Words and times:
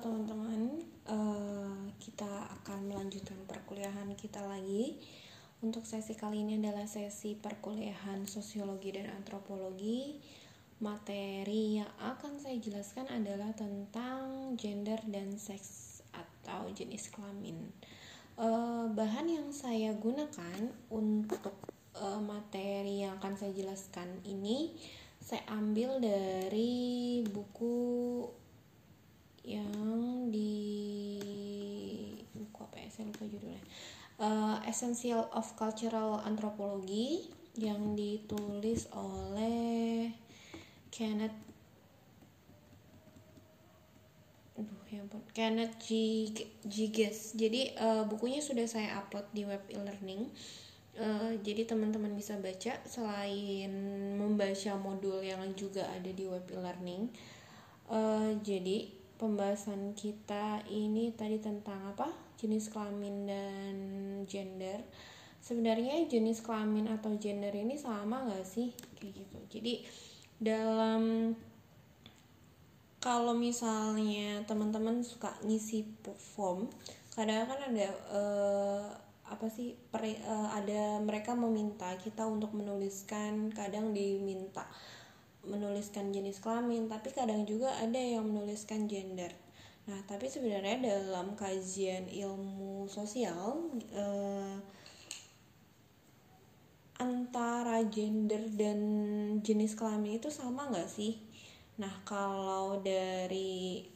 teman-teman, 0.00 0.80
uh, 1.12 1.76
kita 2.00 2.48
akan 2.60 2.88
melanjutkan 2.88 3.36
perkuliahan 3.44 4.08
kita 4.16 4.40
lagi. 4.40 4.96
Untuk 5.60 5.84
sesi 5.84 6.16
kali 6.16 6.40
ini 6.40 6.56
adalah 6.56 6.88
sesi 6.88 7.36
perkuliahan 7.36 8.24
sosiologi 8.24 8.96
dan 8.96 9.12
antropologi. 9.12 10.16
Materi 10.80 11.84
yang 11.84 11.92
akan 12.00 12.40
saya 12.40 12.56
jelaskan 12.56 13.12
adalah 13.12 13.52
tentang 13.52 14.56
gender 14.56 14.96
dan 15.04 15.36
seks 15.36 16.00
atau 16.16 16.72
jenis 16.72 17.12
kelamin. 17.12 17.60
Uh, 18.40 18.88
bahan 18.96 19.28
yang 19.28 19.52
saya 19.52 19.92
gunakan 19.92 20.72
untuk 20.88 21.52
uh, 21.92 22.16
materi 22.24 23.04
yang 23.04 23.20
akan 23.20 23.36
saya 23.36 23.52
jelaskan 23.52 24.08
ini 24.24 24.72
saya 25.20 25.44
ambil 25.52 26.00
dari 26.00 27.20
buku 27.28 28.24
yang 29.50 30.30
di 30.30 30.54
buku 32.30 32.58
apa 32.62 32.76
ya 32.78 32.88
saya 32.88 33.10
lupa 33.10 33.26
judulnya 33.26 33.62
uh, 34.20 34.56
Essential 34.68 35.26
of 35.32 35.48
Cultural 35.56 36.22
Anthropology 36.22 37.26
yang 37.58 37.98
ditulis 37.98 38.86
oleh 38.94 40.14
Kenneth 40.92 41.34
Aduh, 44.60 44.80
ya 44.92 45.00
ampun. 45.00 45.24
Kenneth 45.32 45.80
G. 45.80 45.88
Giges. 46.68 47.32
Jadi 47.32 47.72
uh, 47.80 48.04
bukunya 48.04 48.44
sudah 48.44 48.68
saya 48.68 49.00
upload 49.00 49.24
di 49.32 49.48
web 49.48 49.64
e-learning. 49.72 50.28
Uh, 51.00 51.32
jadi 51.40 51.64
teman-teman 51.64 52.12
bisa 52.12 52.36
baca 52.36 52.76
selain 52.84 53.72
membaca 54.20 54.72
modul 54.76 55.24
yang 55.24 55.40
juga 55.56 55.88
ada 55.88 56.12
di 56.12 56.28
web 56.28 56.44
e-learning. 56.52 57.08
Uh, 57.88 58.36
jadi 58.44 58.99
pembahasan 59.20 59.92
kita 59.92 60.64
ini 60.72 61.12
tadi 61.12 61.36
tentang 61.36 61.92
apa? 61.92 62.08
Jenis 62.40 62.72
kelamin 62.72 63.28
dan 63.28 63.76
gender. 64.24 64.80
Sebenarnya 65.44 66.08
jenis 66.08 66.40
kelamin 66.40 66.88
atau 66.88 67.12
gender 67.20 67.52
ini 67.52 67.76
sama 67.76 68.24
nggak 68.24 68.48
sih? 68.48 68.72
Kayak 68.96 69.12
gitu. 69.20 69.38
Jadi 69.52 69.74
dalam 70.40 71.36
kalau 73.00 73.36
misalnya 73.36 74.40
teman-teman 74.48 75.04
suka 75.04 75.36
ngisi 75.44 75.84
form, 76.16 76.72
kadang 77.12 77.44
kan 77.44 77.60
ada 77.60 77.88
uh, 78.12 78.84
apa 79.28 79.46
sih 79.52 79.76
per, 79.92 80.04
uh, 80.04 80.48
ada 80.52 81.00
mereka 81.00 81.36
meminta 81.36 81.92
kita 82.00 82.24
untuk 82.24 82.56
menuliskan, 82.56 83.52
kadang 83.52 83.92
diminta 83.92 84.64
menuliskan 85.44 86.12
jenis 86.12 86.40
kelamin 86.44 86.86
tapi 86.90 87.12
kadang 87.16 87.48
juga 87.48 87.72
ada 87.80 87.96
yang 87.96 88.28
menuliskan 88.28 88.84
gender. 88.84 89.32
Nah 89.88 89.98
tapi 90.04 90.28
sebenarnya 90.28 90.78
dalam 90.80 91.32
kajian 91.34 92.06
ilmu 92.12 92.84
sosial 92.86 93.72
eh, 93.90 94.56
antara 97.00 97.80
gender 97.88 98.44
dan 98.52 98.80
jenis 99.40 99.72
kelamin 99.72 100.20
itu 100.20 100.28
sama 100.28 100.68
nggak 100.68 100.90
sih? 100.90 101.16
Nah 101.80 102.04
kalau 102.04 102.84
dari 102.84 103.88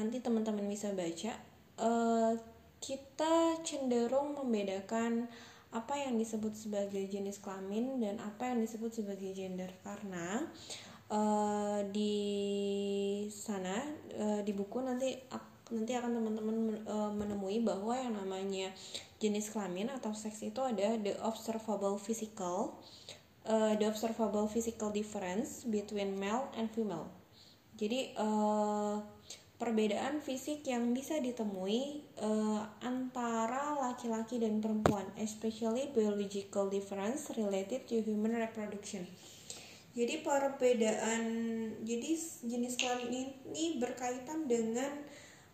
nanti 0.00 0.24
teman-teman 0.24 0.64
bisa 0.64 0.90
baca 0.96 1.32
eh, 1.76 2.32
kita 2.78 3.60
cenderung 3.66 4.32
membedakan 4.38 5.28
apa 5.68 6.00
yang 6.00 6.16
disebut 6.16 6.56
sebagai 6.56 7.04
jenis 7.08 7.40
kelamin 7.44 8.00
dan 8.00 8.16
apa 8.24 8.48
yang 8.48 8.58
disebut 8.64 8.92
sebagai 8.92 9.36
gender. 9.36 9.68
Karena 9.84 10.44
uh, 11.12 11.84
di 11.92 12.16
sana 13.28 13.76
uh, 14.16 14.40
di 14.40 14.52
buku 14.56 14.80
nanti 14.80 15.16
nanti 15.68 15.92
akan 15.92 16.16
teman-teman 16.16 16.58
uh, 16.88 17.12
menemui 17.12 17.60
bahwa 17.60 17.92
yang 17.92 18.16
namanya 18.16 18.72
jenis 19.20 19.52
kelamin 19.52 19.92
atau 19.92 20.16
seks 20.16 20.40
itu 20.40 20.64
ada 20.64 20.96
the 20.96 21.12
observable 21.20 22.00
physical 22.00 22.80
uh, 23.44 23.76
the 23.76 23.84
observable 23.84 24.48
physical 24.48 24.88
difference 24.88 25.68
between 25.68 26.16
male 26.16 26.48
and 26.56 26.72
female. 26.72 27.12
Jadi 27.76 28.16
uh, 28.16 28.98
perbedaan 29.58 30.22
fisik 30.22 30.62
yang 30.70 30.94
bisa 30.94 31.18
ditemui 31.18 32.06
uh, 32.22 32.62
antara 32.78 33.74
laki-laki 33.74 34.38
dan 34.38 34.62
perempuan, 34.62 35.02
especially 35.18 35.90
biological 35.90 36.70
difference 36.70 37.26
related 37.34 37.82
to 37.90 37.98
human 37.98 38.38
reproduction. 38.38 39.02
Jadi 39.98 40.22
perbedaan 40.22 41.22
jadi 41.82 42.10
jenis 42.46 42.78
kelamin 42.78 43.34
ini 43.50 43.82
berkaitan 43.82 44.46
dengan 44.46 44.94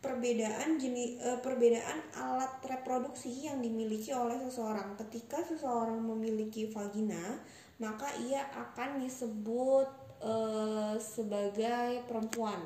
perbedaan 0.05 0.77
jenis 0.77 1.17
uh, 1.25 1.41
perbedaan 1.41 2.05
alat 2.13 2.61
reproduksi 2.61 3.49
yang 3.49 3.65
dimiliki 3.65 4.13
oleh 4.13 4.37
seseorang. 4.37 5.01
Ketika 5.01 5.41
seseorang 5.41 5.97
memiliki 5.97 6.69
vagina, 6.69 7.41
maka 7.81 8.13
ia 8.21 8.45
akan 8.53 9.01
disebut 9.01 9.89
uh, 10.21 10.93
sebagai 11.01 12.05
perempuan 12.05 12.61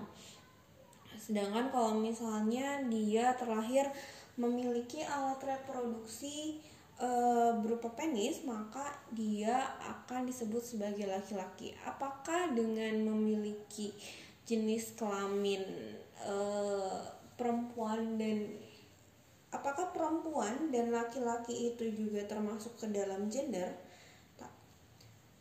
Sedangkan 1.29 1.69
kalau 1.69 2.01
misalnya 2.01 2.81
dia 2.89 3.37
terlahir 3.37 3.85
memiliki 4.41 5.05
alat 5.05 5.37
reproduksi 5.45 6.57
e, 6.97 7.09
berupa 7.61 7.93
penis, 7.93 8.41
maka 8.49 8.97
dia 9.13 9.77
akan 9.85 10.25
disebut 10.25 10.65
sebagai 10.65 11.05
laki-laki. 11.05 11.77
Apakah 11.85 12.57
dengan 12.57 12.97
memiliki 13.05 13.93
jenis 14.49 14.97
kelamin 14.97 15.61
e, 16.17 16.35
perempuan 17.37 18.17
dan 18.17 18.49
apakah 19.53 19.93
perempuan 19.93 20.73
dan 20.73 20.89
laki-laki 20.89 21.77
itu 21.77 21.93
juga 21.93 22.25
termasuk 22.25 22.73
ke 22.81 22.89
dalam 22.89 23.29
gender? 23.29 23.77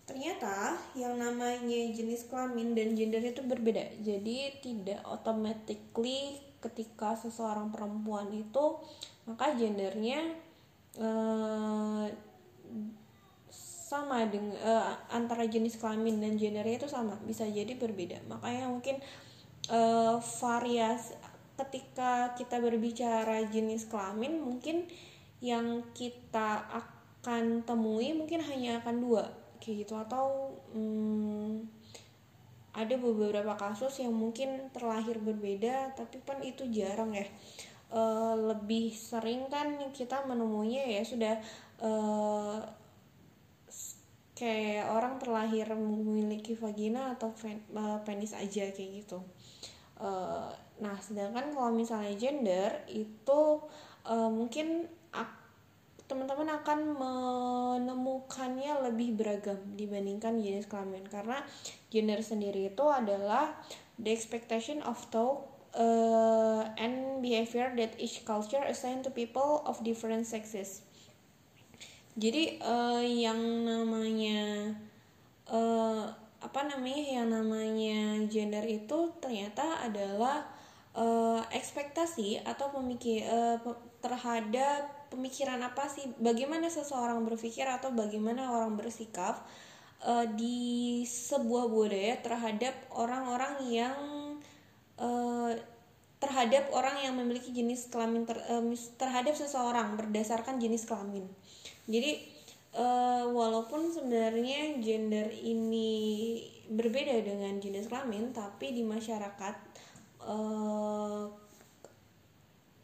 Ternyata 0.08 0.80
yang 0.96 1.20
namanya 1.20 1.82
jenis 1.92 2.32
kelamin 2.32 2.72
dan 2.72 2.96
gender 2.96 3.20
itu 3.20 3.44
berbeda. 3.44 4.00
Jadi 4.00 4.64
tidak 4.64 5.04
automatically 5.04 6.40
ketika 6.64 7.14
seseorang 7.14 7.70
perempuan 7.70 8.32
itu 8.34 8.82
maka 9.28 9.54
gendernya 9.54 10.24
uh, 10.98 12.08
sama 13.88 14.28
dengan 14.28 14.58
uh, 14.60 14.96
antara 15.16 15.48
jenis 15.48 15.80
kelamin 15.80 16.20
dan 16.20 16.36
gendernya 16.36 16.84
itu 16.84 16.90
sama 16.92 17.16
bisa 17.24 17.48
jadi 17.48 17.72
berbeda 17.80 18.20
makanya 18.28 18.68
mungkin 18.68 19.00
uh, 19.72 20.20
variasi 20.20 21.16
ketika 21.58 22.36
kita 22.36 22.60
berbicara 22.60 23.48
jenis 23.48 23.88
kelamin 23.88 24.44
mungkin 24.44 24.86
yang 25.40 25.88
kita 25.96 26.68
akan 26.68 27.64
temui 27.64 28.12
mungkin 28.12 28.44
hanya 28.44 28.84
akan 28.84 28.96
dua 29.00 29.24
kayak 29.68 29.84
gitu 29.84 30.00
atau 30.00 30.56
hmm, 30.72 31.68
ada 32.72 32.96
beberapa 32.96 33.60
kasus 33.60 34.00
yang 34.00 34.16
mungkin 34.16 34.72
terlahir 34.72 35.20
berbeda 35.20 35.92
tapi 35.98 36.24
kan 36.24 36.40
itu 36.40 36.64
jarang 36.72 37.12
ya. 37.12 37.28
E, 37.92 38.02
lebih 38.48 38.96
sering 38.96 39.52
kan 39.52 39.76
kita 39.92 40.24
menemuinya 40.24 40.88
ya 40.88 41.04
sudah 41.04 41.36
e, 41.84 41.92
kayak 44.38 44.94
orang 44.94 45.20
terlahir 45.20 45.68
memiliki 45.76 46.54
vagina 46.54 47.18
atau 47.18 47.34
pen, 47.36 47.60
e, 47.60 47.84
penis 48.08 48.32
aja 48.38 48.70
kayak 48.72 49.04
gitu. 49.04 49.20
E, 50.00 50.10
nah 50.80 50.96
sedangkan 51.02 51.52
kalau 51.52 51.74
misalnya 51.76 52.14
gender 52.16 52.86
itu 52.88 53.42
e, 54.06 54.16
mungkin 54.32 54.86
teman-teman 56.08 56.48
akan 56.64 56.80
menemukannya 56.96 58.88
lebih 58.88 59.20
beragam 59.20 59.60
dibandingkan 59.76 60.40
jenis 60.40 60.66
kelamin 60.72 61.04
karena 61.08 61.44
gender 61.92 62.24
sendiri 62.24 62.72
itu 62.72 62.86
adalah 62.88 63.60
the 64.00 64.08
expectation 64.12 64.80
of 64.88 64.96
thought 65.12 65.44
uh, 65.76 66.64
and 66.80 67.20
behavior 67.20 67.76
that 67.76 67.92
each 68.00 68.24
culture 68.24 68.64
assign 68.64 69.04
to 69.04 69.12
people 69.12 69.62
of 69.68 69.84
different 69.84 70.24
sexes. 70.24 70.88
Jadi 72.18 72.58
uh, 72.66 73.04
yang 73.04 73.38
namanya 73.68 74.74
uh, 75.52 76.10
apa 76.42 76.62
namanya 76.66 77.22
yang 77.22 77.28
namanya 77.30 78.02
gender 78.26 78.66
itu 78.66 79.14
ternyata 79.22 79.86
adalah 79.86 80.50
uh, 80.98 81.46
ekspektasi 81.54 82.42
atau 82.42 82.74
pemikir 82.74 83.22
uh, 83.30 83.62
terhadap 84.02 84.97
pemikiran 85.10 85.60
apa 85.64 85.88
sih 85.90 86.08
bagaimana 86.20 86.68
seseorang 86.72 87.24
berpikir 87.26 87.66
atau 87.68 87.92
bagaimana 87.92 88.52
orang 88.52 88.76
bersikap 88.76 89.44
uh, 90.04 90.26
di 90.38 91.04
sebuah 91.08 91.72
budaya 91.72 92.20
terhadap 92.22 92.76
orang-orang 92.94 93.56
yang 93.68 93.98
uh, 95.02 95.52
terhadap 96.18 96.74
orang 96.74 96.98
yang 97.06 97.14
memiliki 97.14 97.54
jenis 97.54 97.94
kelamin 97.94 98.26
ter, 98.26 98.42
uh, 98.50 98.64
terhadap 98.98 99.38
seseorang 99.38 99.98
berdasarkan 99.98 100.58
jenis 100.58 100.90
kelamin. 100.90 101.30
Jadi 101.86 102.26
uh, 102.76 103.30
walaupun 103.30 103.94
sebenarnya 103.94 104.82
gender 104.82 105.30
ini 105.32 106.42
berbeda 106.68 107.22
dengan 107.24 107.58
jenis 107.62 107.88
kelamin, 107.88 108.34
tapi 108.36 108.76
di 108.76 108.84
masyarakat 108.84 109.56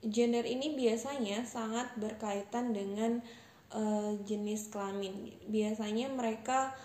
gender 0.03 0.43
ini 0.43 0.75
biasanya 0.75 1.47
sangat 1.47 1.95
berkaitan 1.95 2.75
dengan 2.75 3.23
uh, 3.71 4.11
jenis 4.27 4.67
kelamin. 4.67 5.31
Biasanya 5.47 6.11
mereka 6.11 6.75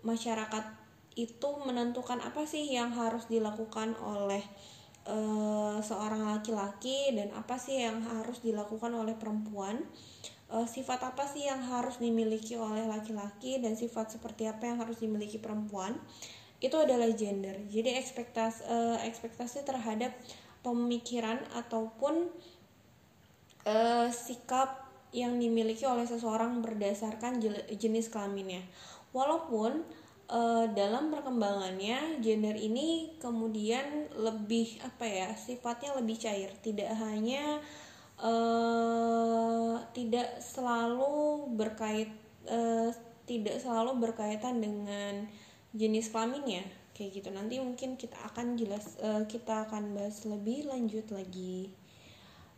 masyarakat 0.00 0.80
itu 1.12 1.48
menentukan 1.68 2.24
apa 2.24 2.48
sih 2.48 2.72
yang 2.72 2.96
harus 2.96 3.28
dilakukan 3.28 3.92
oleh 4.00 4.40
uh, 5.04 5.76
seorang 5.84 6.24
laki-laki 6.24 7.12
dan 7.12 7.28
apa 7.36 7.60
sih 7.60 7.84
yang 7.84 8.00
harus 8.00 8.40
dilakukan 8.40 8.92
oleh 8.96 9.12
perempuan. 9.16 9.84
Uh, 10.52 10.68
sifat 10.68 11.00
apa 11.00 11.24
sih 11.24 11.48
yang 11.48 11.64
harus 11.64 11.96
dimiliki 11.96 12.60
oleh 12.60 12.84
laki-laki 12.84 13.56
dan 13.60 13.72
sifat 13.72 14.12
seperti 14.12 14.44
apa 14.44 14.68
yang 14.68 14.84
harus 14.84 15.00
dimiliki 15.00 15.40
perempuan 15.40 15.96
itu 16.62 16.76
adalah 16.78 17.08
gender. 17.16 17.58
Jadi 17.72 17.98
ekspektasi 17.98 18.62
ekspektasi 19.02 19.66
terhadap 19.66 20.14
pemikiran 20.62 21.42
ataupun 21.58 22.30
uh, 23.66 24.08
sikap 24.10 24.82
yang 25.12 25.36
dimiliki 25.36 25.84
oleh 25.84 26.08
seseorang 26.08 26.64
berdasarkan 26.64 27.38
jenis 27.76 28.08
kelaminnya. 28.08 28.64
Walaupun 29.12 29.84
uh, 30.32 30.66
dalam 30.72 31.12
perkembangannya 31.12 32.18
gender 32.24 32.56
ini 32.56 33.20
kemudian 33.20 34.08
lebih 34.16 34.80
apa 34.80 35.04
ya 35.04 35.28
sifatnya 35.36 35.92
lebih 36.00 36.16
cair, 36.16 36.48
tidak 36.64 36.96
hanya 36.96 37.60
uh, 38.16 39.76
tidak 39.92 40.40
selalu 40.40 41.44
berkait 41.60 42.08
uh, 42.48 42.88
tidak 43.28 43.60
selalu 43.60 44.00
berkaitan 44.00 44.64
dengan 44.64 45.28
jenis 45.76 46.08
kelaminnya. 46.08 46.64
Kayak 46.92 47.20
gitu. 47.20 47.28
Nanti 47.32 47.56
mungkin 47.60 47.96
kita 48.00 48.16
akan 48.32 48.56
jelas 48.56 48.96
uh, 49.00 49.24
kita 49.28 49.68
akan 49.68 49.96
bahas 49.96 50.24
lebih 50.24 50.68
lanjut 50.68 51.08
lagi 51.12 51.81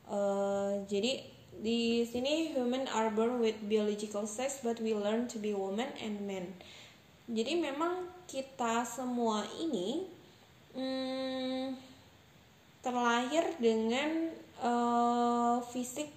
uh, 0.08 0.82
jadi 0.88 1.24
di 1.64 2.04
sini 2.04 2.52
human 2.52 2.84
are 2.90 3.08
born 3.14 3.40
with 3.40 3.56
biological 3.64 4.26
sex 4.26 4.60
but 4.60 4.76
we 4.82 4.92
learn 4.92 5.30
to 5.30 5.38
be 5.38 5.54
woman 5.54 5.88
and 6.02 6.20
men. 6.26 6.52
Jadi 7.24 7.56
memang 7.56 8.04
kita 8.28 8.84
semua 8.84 9.48
ini 9.56 10.04
hmm, 10.76 11.72
terlahir 12.84 13.48
dengan 13.56 14.28
uh, 14.60 15.56
fisik 15.72 16.12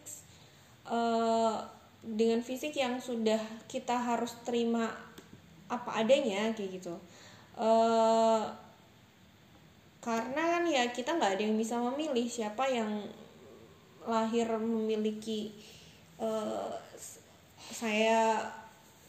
uh, 0.83 1.63
dengan 2.03 2.43
fisik 2.43 2.75
yang 2.75 2.99
sudah 2.99 3.39
kita 3.71 3.95
harus 3.95 4.35
terima 4.43 4.91
apa 5.71 6.03
adanya 6.03 6.51
kayak 6.51 6.83
gitu. 6.83 6.95
Uh, 7.55 8.43
karena 10.03 10.43
kan 10.59 10.63
ya 10.67 10.83
kita 10.91 11.15
nggak 11.15 11.39
ada 11.39 11.43
yang 11.43 11.59
bisa 11.59 11.75
memilih 11.79 12.27
siapa 12.27 12.67
yang 12.67 13.03
lahir 14.07 14.47
memiliki 14.57 15.51
uh, 16.17 16.71
saya 17.75 18.39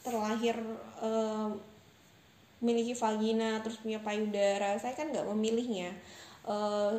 terlahir 0.02 0.58
uh, 0.98 1.54
memiliki 2.58 2.98
vagina 2.98 3.62
terus 3.62 3.78
punya 3.78 4.02
payudara 4.02 4.74
saya 4.82 4.92
kan 4.98 5.14
nggak 5.14 5.26
memilihnya. 5.30 5.94
Uh, 6.42 6.98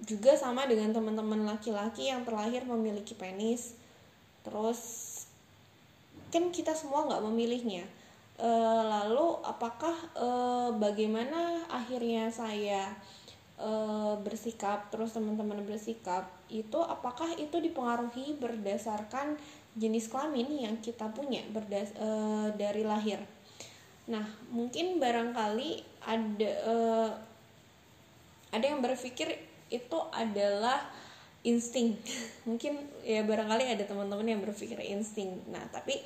juga 0.00 0.32
sama 0.32 0.64
dengan 0.64 0.96
teman-teman 0.96 1.44
laki-laki 1.44 2.08
yang 2.08 2.24
terlahir 2.24 2.64
memiliki 2.64 3.12
penis 3.12 3.76
terus 4.40 4.80
kan 6.30 6.48
kita 6.48 6.72
semua 6.72 7.04
nggak 7.10 7.24
memilihnya. 7.26 7.84
E, 8.40 8.50
lalu 8.86 9.36
apakah 9.44 9.92
e, 10.14 10.28
bagaimana 10.78 11.66
akhirnya 11.68 12.30
saya 12.30 12.88
e, 13.60 13.72
bersikap 14.24 14.88
terus 14.88 15.12
teman-teman 15.12 15.60
bersikap 15.68 16.32
itu 16.48 16.80
apakah 16.80 17.28
itu 17.36 17.60
dipengaruhi 17.60 18.40
berdasarkan 18.40 19.36
jenis 19.76 20.08
kelamin 20.08 20.48
yang 20.66 20.74
kita 20.80 21.12
punya 21.12 21.44
berdas 21.52 21.92
e, 21.94 22.08
dari 22.56 22.82
lahir? 22.82 23.20
Nah 24.08 24.24
mungkin 24.48 24.96
barangkali 24.96 25.84
ada 26.08 26.50
e, 26.50 26.74
ada 28.50 28.64
yang 28.66 28.82
berpikir 28.82 29.38
itu 29.70 29.98
adalah 30.10 30.82
insting. 31.46 31.94
Mungkin 32.48 32.82
ya 33.06 33.22
barangkali 33.22 33.64
ada 33.70 33.84
teman-teman 33.86 34.26
yang 34.26 34.42
berpikir 34.42 34.76
insting. 34.82 35.38
Nah 35.48 35.62
tapi 35.70 36.02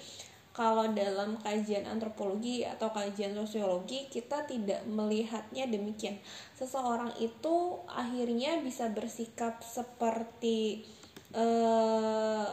kalau 0.55 0.87
dalam 0.95 1.35
kajian 1.43 1.83
antropologi 1.83 2.63
atau 2.63 2.95
kajian 2.95 3.35
sosiologi 3.35 4.07
kita 4.07 4.47
tidak 4.47 4.87
melihatnya 4.87 5.67
demikian. 5.67 6.15
Seseorang 6.55 7.11
itu 7.19 7.83
akhirnya 7.91 8.63
bisa 8.63 8.87
bersikap 8.95 9.59
seperti 9.67 10.87
eh, 11.35 12.49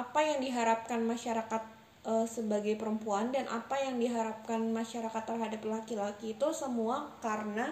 apa 0.00 0.20
yang 0.24 0.40
diharapkan 0.40 1.04
masyarakat 1.04 1.62
eh, 2.08 2.26
sebagai 2.26 2.80
perempuan 2.80 3.36
dan 3.36 3.44
apa 3.52 3.76
yang 3.84 4.00
diharapkan 4.00 4.64
masyarakat 4.72 5.22
terhadap 5.28 5.60
laki-laki 5.68 6.32
itu 6.40 6.48
semua 6.56 7.12
karena 7.20 7.68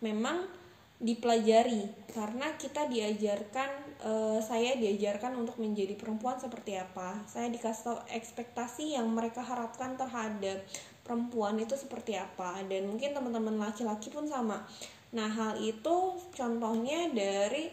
memang 0.00 0.63
dipelajari. 1.04 1.84
Karena 2.08 2.56
kita 2.56 2.88
diajarkan 2.88 3.70
uh, 4.00 4.40
saya 4.40 4.80
diajarkan 4.80 5.36
untuk 5.36 5.60
menjadi 5.60 5.92
perempuan 6.00 6.40
seperti 6.40 6.80
apa. 6.80 7.20
Saya 7.28 7.52
dikasih 7.52 7.82
tahu 7.84 7.98
ekspektasi 8.08 8.96
yang 8.96 9.12
mereka 9.12 9.44
harapkan 9.44 10.00
terhadap 10.00 10.64
perempuan 11.04 11.60
itu 11.60 11.76
seperti 11.76 12.16
apa. 12.16 12.64
Dan 12.64 12.88
mungkin 12.88 13.12
teman-teman 13.12 13.60
laki-laki 13.60 14.08
pun 14.08 14.24
sama. 14.24 14.64
Nah 15.12 15.28
hal 15.28 15.60
itu 15.60 16.16
contohnya 16.32 17.12
dari 17.12 17.68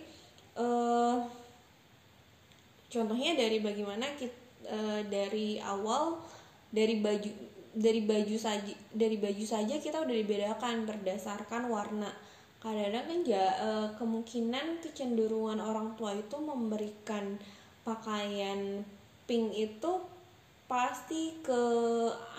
uh, 0.60 1.24
contohnya 2.92 3.40
dari 3.40 3.64
bagaimana 3.64 4.12
kita 4.20 4.36
uh, 4.68 5.00
eh, 5.00 5.02
dari 5.08 5.58
awal 5.64 6.20
dari 6.70 7.00
baju 7.00 7.32
dari 7.72 8.04
baju 8.04 8.36
saja 8.36 8.76
dari 8.92 9.16
baju 9.16 9.46
saja 9.48 9.80
kita 9.80 10.04
udah 10.04 10.12
dibedakan 10.12 10.84
berdasarkan 10.84 11.72
warna 11.72 12.12
kadang-kadang 12.62 13.06
kan 13.10 13.20
uh, 13.58 13.90
kemungkinan 13.98 14.86
kecenderungan 14.86 15.58
orang 15.58 15.98
tua 15.98 16.14
itu 16.14 16.38
memberikan 16.38 17.42
pakaian 17.82 18.86
pink 19.26 19.50
itu 19.58 19.92
pasti 20.70 21.36
ke 21.44 21.62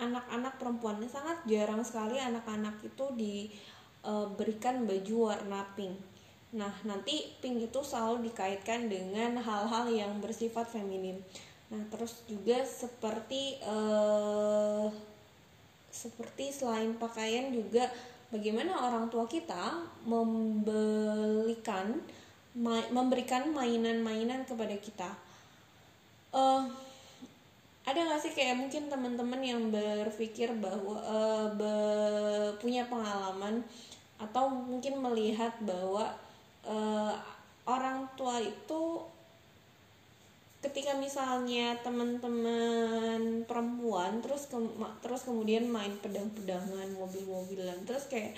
anak-anak 0.01 0.57
perempuan 0.57 1.03
sangat 1.05 1.43
jarang 1.45 1.85
sekali 1.85 2.17
anak-anak 2.17 2.81
itu 2.81 3.05
diberikan 3.13 4.81
eh, 4.81 4.85
baju 4.89 5.15
warna 5.29 5.61
pink. 5.77 5.93
Nah 6.57 6.73
nanti 6.81 7.29
pink 7.43 7.69
itu 7.69 7.79
selalu 7.85 8.31
dikaitkan 8.31 8.89
dengan 8.89 9.37
hal-hal 9.37 9.85
yang 9.91 10.17
bersifat 10.17 10.65
feminim 10.65 11.21
nah 11.73 11.81
terus 11.89 12.21
juga 12.29 12.61
seperti 12.61 13.57
uh, 13.65 14.93
seperti 15.89 16.53
selain 16.53 16.93
pakaian 17.01 17.49
juga 17.49 17.89
bagaimana 18.33 18.73
orang 18.73 19.13
tua 19.13 19.29
kita 19.29 19.85
membelikan 20.09 22.01
memberikan 22.89 23.49
mainan-mainan 23.49 24.45
kepada 24.45 24.77
kita. 24.77 25.09
Uh, 26.33 26.65
ada 27.83 27.99
nggak 27.99 28.21
sih 28.21 28.33
kayak 28.33 28.57
mungkin 28.57 28.87
teman-teman 28.87 29.41
yang 29.43 29.61
berpikir 29.69 30.53
bahwa 30.57 30.97
uh, 31.03 31.47
be 31.53 31.73
punya 32.61 32.87
pengalaman 32.87 33.59
atau 34.21 34.47
mungkin 34.47 35.03
melihat 35.03 35.51
bahwa 35.65 36.13
uh, 36.63 37.13
orang 37.67 38.07
tua 38.15 38.39
itu 38.39 39.03
ketika 40.63 40.95
misalnya 40.95 41.75
teman-teman 41.83 43.43
perempuan 43.43 44.23
terus 44.23 44.47
ke, 44.47 44.55
terus 45.03 45.27
kemudian 45.27 45.67
main 45.67 45.91
pedang-pedangan 45.99 46.87
mobil-mobilan 46.95 47.83
terus 47.83 48.07
kayak 48.07 48.31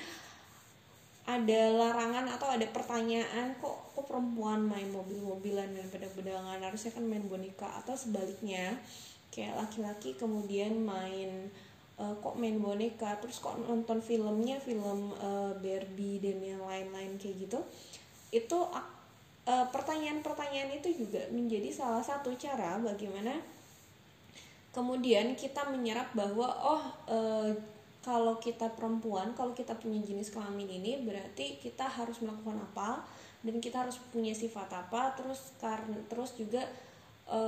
ada 1.26 1.74
larangan 1.74 2.26
atau 2.30 2.50
ada 2.50 2.66
pertanyaan 2.70 3.58
kok 3.58 3.94
kok 3.94 4.06
perempuan 4.06 4.62
main 4.62 4.90
mobil-mobilan 4.94 5.74
dan 5.74 5.88
pedang-pedangan? 5.90 6.62
Harusnya 6.62 6.94
kan 6.94 7.06
main 7.06 7.26
boneka 7.26 7.66
atau 7.82 7.98
sebaliknya 7.98 8.78
kayak 9.34 9.58
laki-laki 9.58 10.14
kemudian 10.14 10.86
main 10.86 11.50
uh, 11.98 12.14
kok 12.22 12.38
main 12.38 12.62
boneka? 12.62 13.18
Terus 13.26 13.42
kok 13.42 13.58
nonton 13.58 14.06
filmnya 14.06 14.62
film 14.62 15.18
uh, 15.18 15.58
Barbie 15.58 16.22
dan 16.22 16.38
yang 16.46 16.62
lain-lain 16.62 17.18
kayak 17.18 17.50
gitu. 17.50 17.58
Itu 18.30 18.70
Eh, 18.70 18.95
pertanyaan-pertanyaan 19.46 20.74
itu 20.82 21.06
juga 21.06 21.22
menjadi 21.30 21.70
salah 21.70 22.02
satu 22.02 22.34
cara 22.34 22.82
bagaimana 22.82 23.38
kemudian 24.74 25.38
kita 25.38 25.70
menyerap 25.70 26.10
bahwa 26.18 26.50
oh 26.50 26.84
e, 27.06 27.18
kalau 28.02 28.42
kita 28.42 28.74
perempuan 28.74 29.38
kalau 29.38 29.54
kita 29.54 29.78
punya 29.78 30.02
jenis 30.02 30.34
kelamin 30.34 30.68
ini 30.68 31.06
berarti 31.06 31.62
kita 31.62 31.86
harus 31.86 32.20
melakukan 32.26 32.58
apa 32.58 33.06
dan 33.46 33.62
kita 33.62 33.86
harus 33.86 34.02
punya 34.10 34.34
sifat 34.34 34.66
apa? 34.74 35.14
Terus 35.14 35.54
karena 35.62 36.02
terus 36.10 36.34
juga 36.34 36.66
e, 37.30 37.42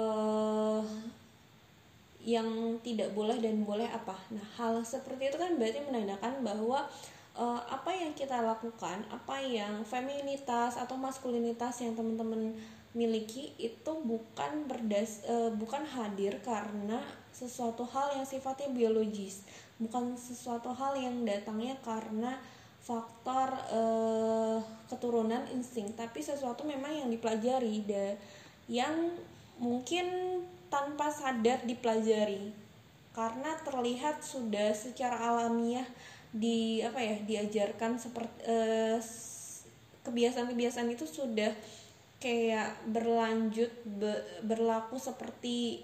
yang 2.21 2.77
tidak 2.85 3.17
boleh 3.17 3.41
dan 3.41 3.65
boleh 3.65 3.89
apa? 3.89 4.13
Nah 4.29 4.45
hal 4.61 4.85
seperti 4.85 5.33
itu 5.33 5.37
kan 5.41 5.57
berarti 5.57 5.81
menandakan 5.89 6.45
bahwa 6.45 6.85
uh, 7.37 7.61
apa 7.69 7.93
yang 7.93 8.11
kita 8.17 8.41
lakukan, 8.41 9.05
apa 9.13 9.37
yang 9.39 9.85
feminitas 9.85 10.75
atau 10.75 10.97
maskulinitas 10.97 11.79
yang 11.85 11.93
teman-teman 11.93 12.57
miliki 12.97 13.53
itu 13.61 13.91
bukan 14.01 14.65
berdas 14.65 15.21
uh, 15.29 15.53
bukan 15.53 15.85
hadir 15.85 16.41
karena 16.41 16.97
sesuatu 17.29 17.85
hal 17.85 18.17
yang 18.17 18.25
sifatnya 18.25 18.73
biologis. 18.73 19.45
Bukan 19.77 20.17
sesuatu 20.17 20.73
hal 20.73 20.97
yang 20.97 21.21
datangnya 21.21 21.77
karena 21.85 22.41
faktor 22.81 23.53
uh, 23.69 24.57
keturunan 24.89 25.45
insting 25.53 25.93
tapi 25.93 26.23
sesuatu 26.23 26.65
memang 26.65 27.05
yang 27.05 27.09
dipelajari 27.13 27.85
dan 27.85 28.17
yang 28.65 29.13
mungkin 29.61 30.41
tanpa 30.73 31.13
sadar 31.13 31.61
dipelajari. 31.69 32.49
Karena 33.13 33.57
terlihat 33.65 34.21
sudah 34.21 34.73
secara 34.77 35.17
alamiah 35.17 35.85
di 36.31 36.83
apa 36.83 36.99
ya 36.99 37.15
diajarkan 37.23 37.97
seperti 37.97 38.39
uh, 38.47 38.99
kebiasaan-kebiasaan 40.03 40.91
itu 40.91 41.03
sudah 41.03 41.51
kayak 42.17 42.73
berlanjut 42.89 43.69
be, 43.85 44.11
berlaku 44.41 44.97
seperti 44.97 45.83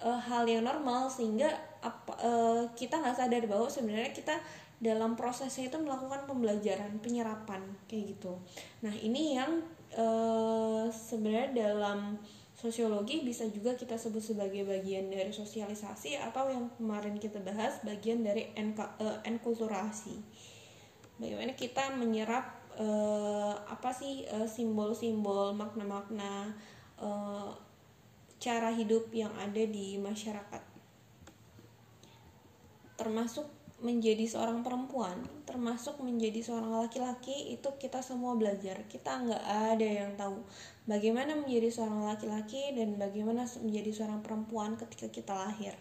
uh, 0.00 0.16
hal 0.16 0.48
yang 0.48 0.64
normal 0.64 1.12
sehingga 1.12 1.50
apa 1.84 2.12
uh, 2.22 2.62
kita 2.72 3.02
nggak 3.02 3.18
sadar 3.18 3.44
bahwa 3.44 3.68
sebenarnya 3.68 4.10
kita 4.14 4.36
dalam 4.80 5.14
prosesnya 5.14 5.70
itu 5.70 5.78
melakukan 5.80 6.26
pembelajaran 6.28 7.00
penyerapan 7.00 7.62
kayak 7.88 8.16
gitu. 8.16 8.36
Nah 8.84 8.92
ini 8.92 9.38
yang 9.38 9.64
uh, 9.96 10.90
sebenarnya 10.90 11.72
dalam 11.72 12.18
sosiologi 12.64 13.20
bisa 13.20 13.44
juga 13.52 13.76
kita 13.76 14.00
sebut 14.00 14.24
sebagai 14.24 14.64
bagian 14.64 15.12
dari 15.12 15.28
sosialisasi 15.28 16.16
atau 16.16 16.48
yang 16.48 16.72
kemarin 16.80 17.20
kita 17.20 17.36
bahas 17.44 17.76
bagian 17.84 18.24
dari 18.24 18.48
enkulturasi. 19.28 20.16
Bagaimana 21.20 21.52
kita 21.52 21.92
menyerap 22.00 22.64
uh, 22.80 23.52
apa 23.68 23.92
sih 23.92 24.24
simbol 24.48 24.96
simbol-simbol 24.96 25.52
makna-makna 25.52 26.56
uh, 26.96 27.52
cara 28.40 28.72
hidup 28.72 29.12
yang 29.12 29.30
ada 29.36 29.60
di 29.68 30.00
masyarakat. 30.00 30.62
Termasuk 32.96 33.44
menjadi 33.84 34.24
seorang 34.24 34.64
perempuan 34.64 35.20
termasuk 35.44 36.00
menjadi 36.00 36.40
seorang 36.40 36.72
laki-laki 36.82 37.52
itu 37.52 37.68
kita 37.76 38.00
semua 38.00 38.32
belajar. 38.32 38.80
Kita 38.88 39.20
nggak 39.20 39.44
ada 39.76 39.84
yang 39.84 40.16
tahu 40.16 40.40
bagaimana 40.88 41.36
menjadi 41.36 41.68
seorang 41.68 42.08
laki-laki 42.08 42.72
dan 42.72 42.96
bagaimana 42.96 43.44
menjadi 43.60 43.90
seorang 43.92 44.24
perempuan 44.24 44.80
ketika 44.80 45.12
kita 45.12 45.36
lahir. 45.36 45.76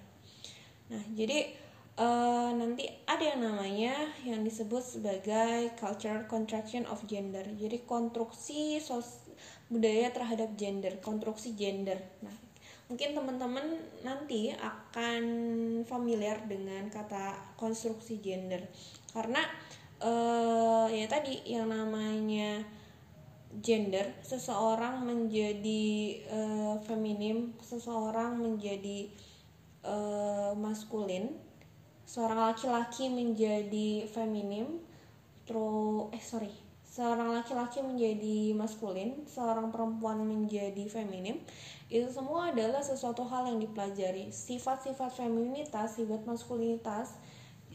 Nah 0.91 0.99
jadi 1.15 1.55
uh, 1.95 2.51
nanti 2.51 2.91
ada 3.07 3.23
yang 3.23 3.41
namanya 3.41 3.95
yang 4.27 4.43
disebut 4.43 4.83
sebagai 4.83 5.71
culture 5.79 6.27
contraction 6.27 6.83
of 6.91 6.99
gender. 7.07 7.47
Jadi 7.55 7.87
konstruksi 7.87 8.83
sos 8.83 9.23
budaya 9.71 10.11
terhadap 10.11 10.59
gender 10.59 10.99
konstruksi 10.99 11.55
gender. 11.55 11.97
Nah 12.19 12.52
mungkin 12.91 13.15
teman-teman 13.15 13.79
nanti 14.03 14.51
akan 14.51 15.23
familiar 15.87 16.43
dengan 16.45 16.87
kata 16.91 17.55
konstruksi 17.55 18.19
gender. 18.19 18.67
Karena 19.11 19.41
uh, 20.03 20.87
ya 20.91 21.07
tadi 21.07 21.41
yang 21.47 21.71
namanya 21.71 22.63
gender 23.61 24.09
seseorang 24.25 25.05
menjadi 25.05 25.85
uh, 26.25 26.75
feminim 26.81 27.53
seseorang 27.61 28.41
menjadi 28.41 29.13
uh, 29.85 30.57
maskulin 30.57 31.29
seorang 32.09 32.51
laki-laki 32.51 33.13
menjadi 33.13 34.09
feminim 34.09 34.81
terus 35.45 36.09
eh 36.15 36.23
sorry 36.23 36.62
seorang 36.93 37.33
laki-laki 37.33 37.81
menjadi 37.81 38.53
maskulin 38.53 39.25
seorang 39.25 39.73
perempuan 39.73 40.21
menjadi 40.21 40.85
feminim 40.85 41.41
itu 41.89 42.05
semua 42.13 42.53
adalah 42.53 42.85
sesuatu 42.85 43.25
hal 43.25 43.49
yang 43.49 43.57
dipelajari. 43.61 44.29
Sifat-sifat 44.29 45.13
feminitas 45.13 45.97
sifat 45.97 46.21
maskulinitas 46.25 47.17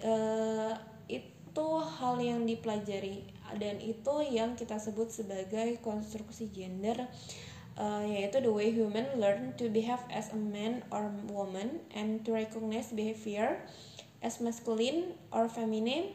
eh, 0.03 0.75
itu 1.11 1.69
hal 1.99 2.19
yang 2.23 2.47
dipelajari. 2.47 3.27
Dan 3.59 3.83
itu 3.83 4.15
yang 4.27 4.55
kita 4.55 4.79
sebut 4.79 5.11
sebagai 5.11 5.83
konstruksi 5.83 6.51
gender 6.55 7.07
uh, 7.79 8.05
yaitu 8.05 8.43
the 8.43 8.53
way 8.53 8.75
human 8.75 9.07
learn 9.17 9.55
to 9.57 9.71
behave 9.71 10.03
as 10.11 10.35
a 10.35 10.37
man 10.37 10.83
or 10.91 11.09
woman 11.31 11.81
and 11.95 12.27
to 12.27 12.35
recognize 12.35 12.91
behavior 12.93 13.63
as 14.21 14.43
masculine 14.43 15.15
or 15.31 15.49
feminine 15.49 16.13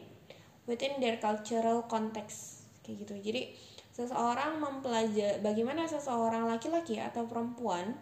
within 0.68 1.00
their 1.00 1.16
cultural 1.16 1.82
context 1.88 2.63
kayak 2.84 3.08
gitu. 3.08 3.14
Jadi 3.32 3.42
seseorang 3.90 4.60
mempelajari 4.60 5.40
bagaimana 5.40 5.88
seseorang 5.88 6.46
laki-laki 6.50 7.00
atau 7.00 7.24
perempuan 7.24 7.96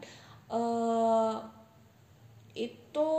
uh, 0.51 1.39
itu 2.53 3.11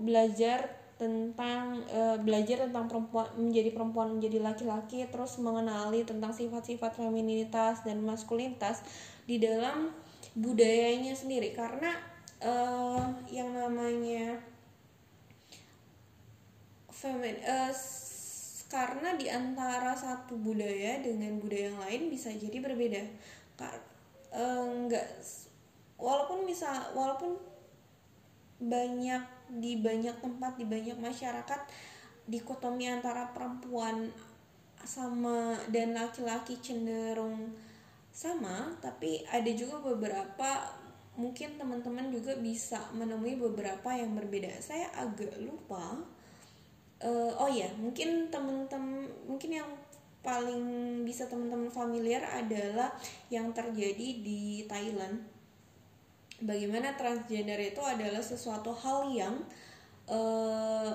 belajar 0.00 0.80
tentang 1.00 1.80
uh, 1.88 2.20
belajar 2.20 2.68
tentang 2.68 2.84
perempuan 2.84 3.24
menjadi 3.32 3.72
perempuan 3.72 4.20
menjadi 4.20 4.38
laki-laki 4.44 5.08
terus 5.08 5.40
mengenali 5.40 6.04
tentang 6.04 6.28
sifat-sifat 6.36 6.92
femininitas 6.92 7.80
dan 7.88 8.04
maskulinitas 8.04 8.84
di 9.24 9.40
dalam 9.40 9.88
budayanya 10.36 11.16
sendiri. 11.16 11.56
Karena 11.56 11.96
uh, 12.44 13.16
yang 13.32 13.48
namanya 13.56 14.44
femin 16.92 17.40
uh, 17.48 17.72
karena 18.70 19.18
di 19.18 19.26
antara 19.26 19.98
satu 19.98 20.38
budaya 20.38 21.02
dengan 21.02 21.42
budaya 21.42 21.74
yang 21.74 21.80
lain 21.82 22.02
bisa 22.06 22.30
jadi 22.30 22.62
berbeda. 22.62 23.02
Enggak 24.30 25.04
uh, 25.04 25.50
walaupun 25.98 26.46
misal 26.46 26.94
walaupun 26.94 27.34
banyak 28.62 29.26
di 29.58 29.82
banyak 29.82 30.14
tempat 30.22 30.54
di 30.54 30.64
banyak 30.64 30.96
masyarakat 31.02 31.60
dikotomi 32.30 32.86
antara 32.86 33.34
perempuan 33.34 34.06
sama 34.86 35.58
dan 35.68 35.92
laki-laki 35.92 36.56
cenderung 36.62 37.52
sama 38.14 38.70
tapi 38.78 39.26
ada 39.28 39.50
juga 39.50 39.82
beberapa 39.82 40.78
mungkin 41.18 41.58
teman-teman 41.58 42.08
juga 42.14 42.38
bisa 42.38 42.80
menemui 42.94 43.34
beberapa 43.36 43.92
yang 43.92 44.14
berbeda. 44.14 44.62
Saya 44.62 44.88
agak 44.94 45.36
lupa 45.42 46.00
uh, 47.04 47.32
oh 47.36 47.50
ya 47.50 47.68
mungkin 47.76 48.28
teman-teman 48.28 49.08
mungkin 49.26 49.50
yang 49.60 49.70
paling 50.20 51.00
bisa 51.08 51.24
teman-teman 51.24 51.72
familiar 51.72 52.20
adalah 52.28 52.92
yang 53.32 53.52
terjadi 53.56 54.20
di 54.20 54.68
Thailand. 54.68 55.24
Bagaimana 56.40 56.96
transgender 56.96 57.56
itu 57.60 57.80
adalah 57.80 58.20
sesuatu 58.20 58.72
hal 58.72 59.12
yang 59.12 59.34
uh, 60.08 60.92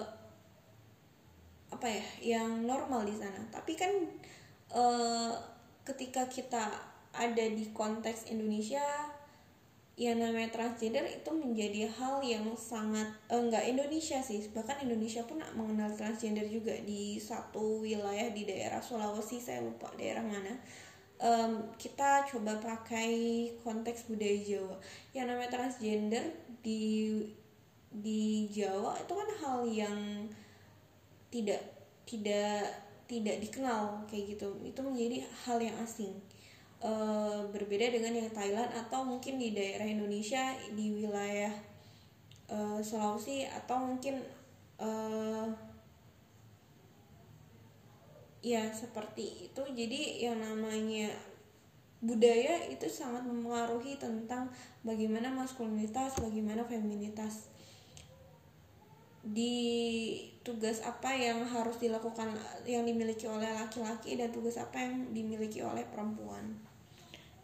apa 1.69 1.88
ya 1.89 2.05
yang 2.38 2.65
normal 2.65 3.05
di 3.05 3.13
sana. 3.17 3.41
Tapi 3.50 3.74
kan 3.74 3.93
uh, 4.74 5.33
ketika 5.85 6.25
kita 6.29 6.69
ada 7.13 7.45
di 7.50 7.69
konteks 7.74 8.29
Indonesia 8.29 8.83
yang 9.95 10.19
namanya 10.19 10.51
transgender 10.51 11.07
itu 11.07 11.31
menjadi 11.31 11.87
hal 11.87 12.19
yang 12.19 12.43
sangat 12.59 13.07
eh, 13.31 13.39
enggak 13.39 13.63
Indonesia 13.63 14.19
sih. 14.19 14.43
Bahkan 14.51 14.83
Indonesia 14.83 15.23
pun 15.23 15.39
mengenal 15.55 15.95
transgender 15.95 16.43
juga 16.51 16.75
di 16.83 17.15
satu 17.15 17.79
wilayah 17.79 18.27
di 18.35 18.43
daerah 18.43 18.83
Sulawesi 18.83 19.39
saya 19.39 19.63
lupa 19.63 19.87
daerah 19.95 20.23
mana. 20.23 20.51
Um, 21.15 21.71
kita 21.79 22.27
coba 22.27 22.59
pakai 22.59 23.47
konteks 23.63 24.11
budaya 24.11 24.35
Jawa. 24.35 24.75
Yang 25.15 25.25
namanya 25.31 25.51
transgender 25.55 26.25
di 26.59 27.23
di 27.87 28.51
Jawa 28.51 28.99
itu 28.99 29.13
kan 29.15 29.29
hal 29.39 29.59
yang 29.63 29.99
tidak 31.31 31.63
tidak 32.03 32.67
tidak 33.07 33.39
dikenal 33.39 34.03
kayak 34.11 34.35
gitu. 34.35 34.51
Itu 34.59 34.83
menjadi 34.83 35.23
hal 35.47 35.63
yang 35.63 35.79
asing 35.79 36.19
uh, 36.86 37.50
berbeda 37.50 37.89
dengan 37.89 38.13
yang 38.13 38.30
Thailand 38.30 38.70
atau 38.77 39.01
mungkin 39.01 39.42
di 39.42 39.58
daerah 39.58 39.89
Indonesia 39.89 40.54
di 40.77 40.94
wilayah 40.94 41.51
uh, 42.54 42.77
Sulawesi 42.77 43.50
atau 43.50 43.82
mungkin 43.82 44.22
uh, 44.77 45.50
ya 48.46 48.70
seperti 48.70 49.50
itu 49.50 49.62
jadi 49.74 50.30
yang 50.30 50.38
namanya 50.38 51.10
budaya 52.06 52.70
itu 52.70 52.86
sangat 52.86 53.25
mempengaruhi 53.25 53.98
tentang 53.98 54.54
bagaimana 54.86 55.34
maskulinitas 55.34 56.22
bagaimana 56.22 56.62
feminitas 56.62 57.50
di 59.25 59.58
tugas 60.46 60.86
apa 60.86 61.10
yang 61.18 61.42
harus 61.50 61.82
dilakukan 61.82 62.38
yang 62.70 62.86
dimiliki 62.86 63.25
oleh 63.25 63.50
laki-laki 63.58 64.13
dan 64.13 64.30
tugas 64.30 64.62
apa 64.62 64.77
yang 64.77 65.10
dimiliki 65.10 65.65
oleh 65.65 65.82
perempuan. 65.89 66.54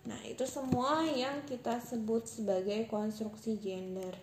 Nah, 0.02 0.18
itu 0.26 0.42
semua 0.50 1.06
yang 1.06 1.46
kita 1.46 1.78
sebut 1.78 2.26
sebagai 2.26 2.90
konstruksi 2.90 3.62
gender. 3.62 4.18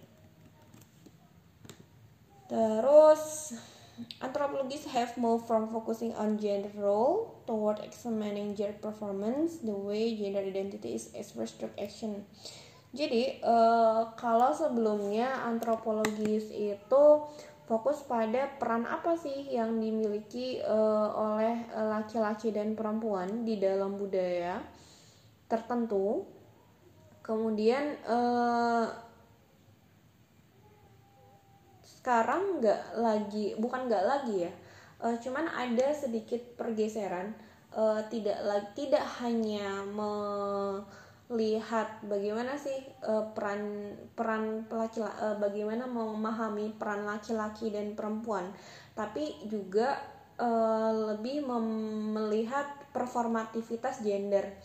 Terus 2.50 3.54
anthropologists 4.18 4.90
have 4.90 5.14
moved 5.20 5.46
from 5.46 5.70
focusing 5.70 6.10
on 6.18 6.34
gender 6.40 6.72
role 6.74 7.38
toward 7.46 7.78
examining 7.84 8.58
gender 8.58 8.78
performance, 8.82 9.62
the 9.62 9.74
way 9.74 10.18
gender 10.18 10.42
identity 10.42 10.98
is 10.98 11.14
expressed 11.14 11.62
through 11.62 11.74
action. 11.78 12.26
Jadi 12.90 13.44
uh, 13.44 14.16
kalau 14.16 14.50
sebelumnya 14.50 15.44
antropologis 15.44 16.48
itu 16.50 17.04
fokus 17.68 18.00
pada 18.08 18.48
peran 18.56 18.88
apa 18.88 19.12
sih 19.12 19.52
yang 19.52 19.76
dimiliki 19.76 20.56
uh, 20.64 21.12
oleh 21.12 21.68
laki-laki 21.76 22.48
dan 22.48 22.72
perempuan 22.72 23.44
di 23.44 23.60
dalam 23.60 24.00
budaya 24.00 24.64
tertentu. 25.48 26.28
Kemudian 27.24 27.96
uh, 28.08 28.88
sekarang 31.84 32.60
nggak 32.60 32.82
lagi, 32.96 33.52
bukan 33.60 33.84
nggak 33.84 34.04
lagi 34.04 34.48
ya, 34.48 34.52
uh, 35.04 35.16
cuman 35.20 35.44
ada 35.48 35.92
sedikit 35.92 36.40
pergeseran. 36.56 37.36
Uh, 37.68 38.00
tidak 38.08 38.40
lagi 38.48 38.88
tidak 38.88 39.04
hanya 39.20 39.84
me 39.84 40.08
lihat 41.28 42.00
bagaimana 42.08 42.56
sih 42.56 42.88
uh, 43.04 43.28
peran 43.36 43.92
peran 44.16 44.64
laki 44.72 45.04
uh, 45.04 45.36
bagaimana 45.36 45.84
memahami 45.84 46.72
peran 46.80 47.04
laki-laki 47.04 47.68
dan 47.68 47.92
perempuan 47.92 48.48
tapi 48.96 49.36
juga 49.44 50.00
uh, 50.40 51.12
lebih 51.12 51.44
melihat 52.16 52.64
performativitas 52.96 54.00
gender 54.00 54.56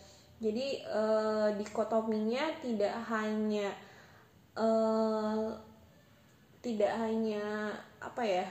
jadi 0.42 0.82
uh, 0.90 1.48
dikotominya 1.54 2.58
tidak 2.58 2.94
hanya 3.06 3.70
uh, 4.58 5.54
tidak 6.64 6.92
hanya 6.96 7.76
apa 8.00 8.22
ya 8.24 8.46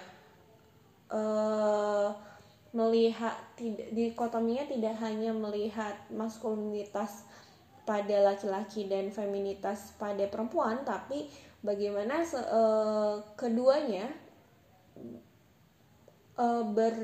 uh, 1.12 2.14
melihat 2.74 3.38
tidak 3.54 3.90
dikotominya 3.94 4.66
tidak 4.66 4.96
hanya 5.02 5.34
melihat 5.34 5.94
maskulinitas 6.10 7.26
pada 7.84 8.32
laki-laki 8.32 8.88
dan 8.88 9.12
feminitas 9.12 9.94
pada 10.00 10.24
perempuan 10.32 10.82
tapi 10.88 11.28
bagaimana 11.60 12.24
se 12.24 12.40
uh, 12.40 13.20
keduanya 13.36 14.08
uh, 16.40 16.64
ber 16.72 16.96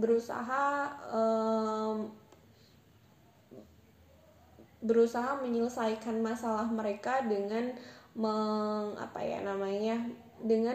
berusaha 0.00 0.88
um, 1.12 1.39
berusaha 4.90 5.38
menyelesaikan 5.38 6.18
masalah 6.18 6.66
mereka 6.66 7.22
dengan 7.22 7.70
meng 8.18 8.98
apa 8.98 9.22
ya 9.22 9.38
namanya 9.38 10.02
dengan 10.42 10.74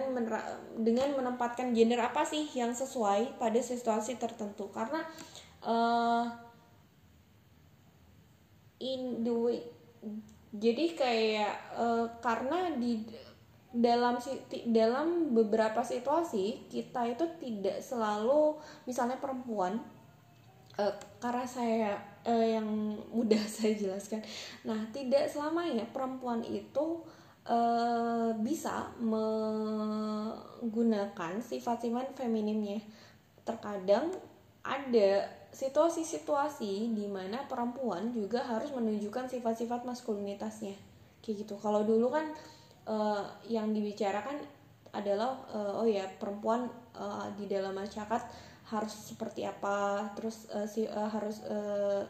dengan 0.80 1.20
menempatkan 1.20 1.76
gender 1.76 2.00
apa 2.00 2.24
sih 2.24 2.48
yang 2.56 2.72
sesuai 2.72 3.36
pada 3.36 3.60
situasi 3.60 4.16
tertentu. 4.16 4.72
Karena 4.72 5.04
uh, 5.68 6.32
in 8.80 9.28
the 9.28 9.36
way 9.36 9.60
jadi 10.56 10.86
kayak 10.96 11.54
uh, 11.76 12.08
karena 12.24 12.72
di 12.80 13.04
dalam 13.76 14.16
dalam 14.72 15.36
beberapa 15.36 15.84
situasi 15.84 16.72
kita 16.72 17.12
itu 17.12 17.28
tidak 17.44 17.84
selalu 17.84 18.56
misalnya 18.88 19.20
perempuan 19.20 19.84
uh, 20.80 20.94
karena 21.20 21.48
saya 21.48 21.98
uh, 22.28 22.46
yang 22.46 22.98
mudah 23.12 23.48
saya 23.56 23.76
jelaskan. 23.76 24.22
Nah 24.68 24.86
tidak 24.92 25.30
selamanya 25.32 25.86
perempuan 25.90 26.44
itu 26.44 27.04
uh, 27.48 28.34
bisa 28.42 28.92
menggunakan 29.02 31.42
sifat-sifat 31.42 32.16
feminimnya 32.18 32.82
terkadang 33.46 34.12
ada 34.66 35.30
situasi-situasi 35.54 36.90
di 36.92 37.08
mana 37.08 37.48
perempuan 37.48 38.12
juga 38.12 38.44
harus 38.44 38.72
menunjukkan 38.74 39.30
sifat-sifat 39.30 39.86
maskulinitasnya. 39.86 40.74
Kayak 41.22 41.38
gitu. 41.46 41.56
Kalau 41.62 41.84
dulu 41.86 42.10
kan 42.12 42.34
uh, 42.90 43.24
yang 43.46 43.72
dibicarakan 43.72 44.42
adalah 44.96 45.36
uh, 45.52 45.84
oh 45.84 45.88
ya 45.88 46.08
perempuan 46.18 46.72
uh, 46.96 47.28
di 47.36 47.48
dalam 47.52 47.76
masyarakat 47.76 48.22
harus 48.66 48.94
seperti 49.14 49.46
apa 49.46 50.10
terus 50.18 50.50
uh, 50.50 50.66
si 50.66 50.90
uh, 50.90 51.10
harus 51.10 51.42
uh, 51.46 52.02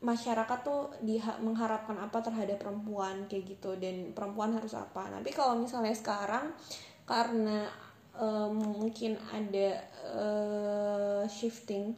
masyarakat 0.00 0.58
tuh 0.64 0.88
diha 1.04 1.36
mengharapkan 1.44 1.92
apa 2.00 2.24
terhadap 2.24 2.56
perempuan 2.56 3.28
kayak 3.28 3.56
gitu 3.56 3.76
dan 3.76 4.16
perempuan 4.16 4.56
harus 4.56 4.72
apa. 4.72 5.12
Tapi 5.12 5.28
kalau 5.28 5.60
misalnya 5.60 5.92
sekarang 5.92 6.56
karena 7.04 7.68
uh, 8.16 8.48
mungkin 8.48 9.20
ada 9.28 9.76
uh, 10.16 11.22
shifting 11.28 11.92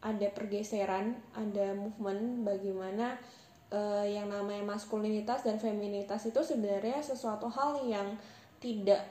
ada 0.00 0.26
pergeseran 0.32 1.12
ada 1.36 1.76
movement 1.76 2.42
bagaimana 2.42 3.20
uh, 3.70 4.02
yang 4.02 4.32
namanya 4.32 4.64
maskulinitas 4.64 5.44
dan 5.44 5.60
feminitas 5.60 6.24
itu 6.26 6.40
sebenarnya 6.40 7.04
sesuatu 7.04 7.46
hal 7.52 7.84
yang 7.84 8.16
tidak 8.58 9.04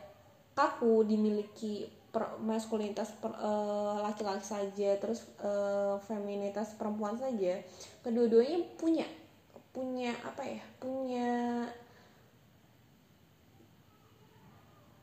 kaku 0.58 1.06
dimiliki 1.06 1.88
per, 2.10 2.38
maskulinitas 2.42 3.14
laki-laki 4.02 4.44
uh, 4.44 4.50
saja 4.58 4.90
terus 4.98 5.30
uh, 5.42 6.02
feminitas 6.04 6.74
perempuan 6.76 7.16
saja 7.16 7.62
kedua-duanya 8.02 8.66
punya 8.78 9.06
punya 9.70 10.12
apa 10.26 10.44
ya 10.44 10.62
punya 10.82 11.30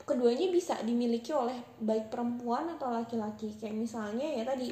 keduanya 0.07 0.49
bisa 0.55 0.79
dimiliki 0.87 1.35
oleh 1.35 1.59
baik 1.83 2.09
perempuan 2.15 2.71
atau 2.79 2.95
laki-laki. 2.95 3.51
Kayak 3.59 3.75
misalnya 3.75 4.27
ya 4.39 4.47
tadi 4.47 4.71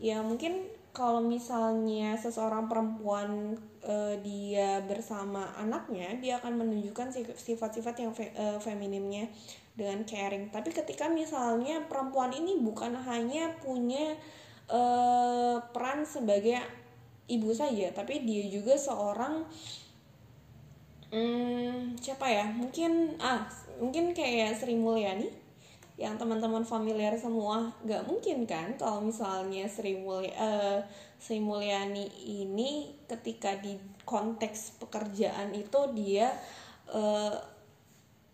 ya 0.00 0.24
mungkin 0.24 0.64
kalau 0.96 1.20
misalnya 1.20 2.16
seseorang 2.16 2.68
perempuan 2.68 3.56
uh, 3.84 4.16
dia 4.24 4.80
bersama 4.84 5.52
anaknya 5.56 6.16
dia 6.20 6.40
akan 6.40 6.64
menunjukkan 6.64 7.36
sifat-sifat 7.36 7.94
yang 8.00 8.12
fe, 8.12 8.32
uh, 8.36 8.60
feminimnya 8.60 9.28
dengan 9.72 10.04
caring. 10.04 10.52
Tapi 10.52 10.70
ketika 10.72 11.08
misalnya 11.08 11.84
perempuan 11.88 12.32
ini 12.32 12.60
bukan 12.60 12.92
hanya 13.08 13.56
punya 13.60 14.16
uh, 14.68 15.56
peran 15.72 16.04
sebagai 16.04 16.60
ibu 17.30 17.54
saja 17.54 17.88
tapi 17.94 18.26
dia 18.26 18.44
juga 18.50 18.76
seorang 18.76 19.46
hmm, 21.08 21.96
siapa 21.96 22.28
ya? 22.28 22.46
Mungkin 22.52 23.16
ah 23.22 23.48
mungkin 23.80 24.12
kayak 24.12 24.60
Sri 24.60 24.76
Mulyani 24.76 25.42
yang 26.00 26.16
teman-teman 26.16 26.64
familiar 26.64 27.12
semua. 27.16 27.72
Gak 27.84 28.04
mungkin 28.08 28.44
kan 28.48 28.76
kalau 28.76 29.04
misalnya 29.04 29.68
Sri 29.68 29.96
Mulya, 30.00 30.32
uh, 30.36 30.80
Sri 31.16 31.40
Mulyani 31.40 32.08
ini 32.24 32.92
ketika 33.08 33.56
di 33.60 33.76
konteks 34.04 34.82
pekerjaan 34.82 35.52
itu 35.54 35.80
dia 35.94 36.32
uh, 36.90 37.51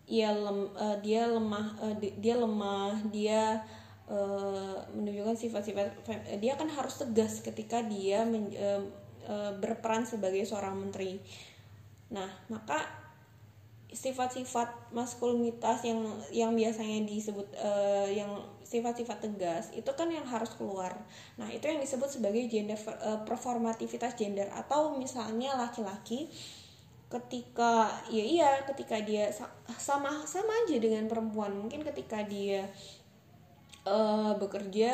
ya 0.09 0.33
lem, 0.33 0.73
uh, 0.73 0.97
dia 1.05 1.29
lemah 1.29 1.77
uh, 1.85 1.95
dia 2.01 2.35
lemah 2.35 2.97
dia 3.13 3.61
uh, 4.09 4.81
menunjukkan 4.97 5.37
sifat-sifat 5.37 6.01
dia 6.41 6.57
kan 6.57 6.65
harus 6.65 6.97
tegas 6.97 7.45
ketika 7.45 7.85
dia 7.85 8.25
men, 8.25 8.49
uh, 8.57 8.81
uh, 9.29 9.53
berperan 9.61 10.09
sebagai 10.09 10.41
seorang 10.49 10.81
menteri 10.81 11.21
Nah, 12.09 12.29
maka 12.49 12.81
sifat-sifat 13.89 14.93
maskulinitas 14.93 15.81
yang 15.81 16.05
yang 16.29 16.53
biasanya 16.53 17.09
disebut 17.09 17.49
uh, 17.57 18.05
yang 18.05 18.37
sifat-sifat 18.61 19.17
tegas 19.25 19.73
itu 19.73 19.89
kan 19.97 20.05
yang 20.13 20.25
harus 20.29 20.53
keluar. 20.53 20.93
Nah, 21.41 21.49
itu 21.49 21.65
yang 21.65 21.81
disebut 21.81 22.05
sebagai 22.05 22.45
gender 22.45 22.77
uh, 23.01 23.25
performativitas 23.25 24.13
gender 24.13 24.45
atau 24.53 24.93
misalnya 24.93 25.57
laki-laki 25.57 26.29
ketika 27.09 27.89
ya 28.13 28.21
iya 28.21 28.51
ketika 28.69 29.01
dia 29.01 29.33
sama 29.81 30.13
sama 30.29 30.53
aja 30.65 30.77
dengan 30.77 31.09
perempuan. 31.09 31.51
Mungkin 31.57 31.81
ketika 31.81 32.21
dia 32.21 32.69
uh, 33.89 34.37
bekerja 34.37 34.93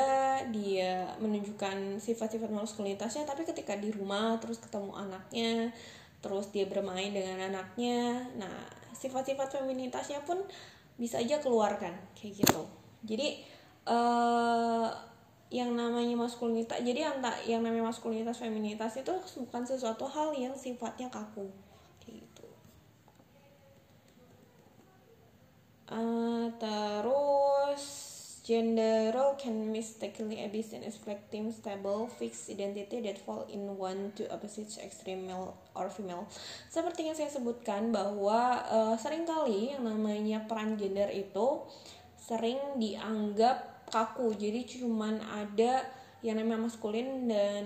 dia 0.50 0.92
menunjukkan 1.20 2.00
sifat-sifat 2.00 2.48
maskulinitasnya 2.50 3.28
tapi 3.28 3.44
ketika 3.44 3.76
di 3.76 3.92
rumah 3.92 4.40
terus 4.40 4.64
ketemu 4.64 4.96
anaknya 4.96 5.76
terus 6.24 6.50
dia 6.50 6.66
bermain 6.66 7.14
dengan 7.14 7.54
anaknya 7.54 8.26
nah 8.40 8.66
sifat-sifat 8.96 9.62
feminitasnya 9.62 10.24
pun 10.24 10.40
bisa 10.96 11.20
aja 11.20 11.44
keluarkan 11.44 11.92
kayak 12.16 12.42
gitu. 12.48 12.64
Jadi 13.04 13.44
uh, 13.92 14.90
yang 15.54 15.78
namanya 15.78 16.18
maskulinitas 16.18 16.82
jadi 16.82 17.06
yang 17.46 17.62
namanya 17.62 17.94
maskulinitas 17.94 18.42
feminitas 18.42 18.98
itu 18.98 19.14
bukan 19.46 19.64
sesuatu 19.64 20.10
hal 20.10 20.34
yang 20.34 20.58
sifatnya 20.58 21.06
kaku 21.14 21.46
kayak 22.02 22.26
gitu 22.26 22.48
uh, 25.90 26.48
terus 26.58 28.16
Gender 28.46 29.10
role 29.10 29.34
can 29.42 29.74
mistakenly 29.74 30.38
be 30.54 30.62
seen 30.62 30.86
as 30.86 31.02
reflecting 31.02 31.50
stable, 31.50 32.06
fixed 32.06 32.46
identity 32.54 33.02
that 33.02 33.18
fall 33.18 33.50
in 33.50 33.74
one 33.74 34.14
to 34.14 34.30
opposite 34.30 34.70
extreme 34.86 35.26
male 35.26 35.58
or 35.74 35.90
female. 35.90 36.30
Seperti 36.70 37.10
yang 37.10 37.18
saya 37.18 37.34
sebutkan 37.34 37.90
bahwa 37.90 38.62
uh, 38.70 38.94
sering 39.02 39.26
kali 39.26 39.74
yang 39.74 39.90
namanya 39.90 40.46
peran 40.46 40.78
gender 40.78 41.10
itu 41.10 41.66
sering 42.22 42.62
dianggap 42.78 43.90
kaku 43.90 44.38
jadi 44.38 44.62
cuman 44.78 45.26
ada 45.26 45.82
yang 46.22 46.38
namanya 46.38 46.70
maskulin 46.70 47.26
dan 47.26 47.66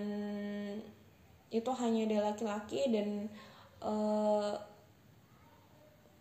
itu 1.51 1.71
hanya 1.75 2.07
ada 2.07 2.31
laki-laki 2.31 2.87
dan 2.87 3.27
uh, 3.83 4.55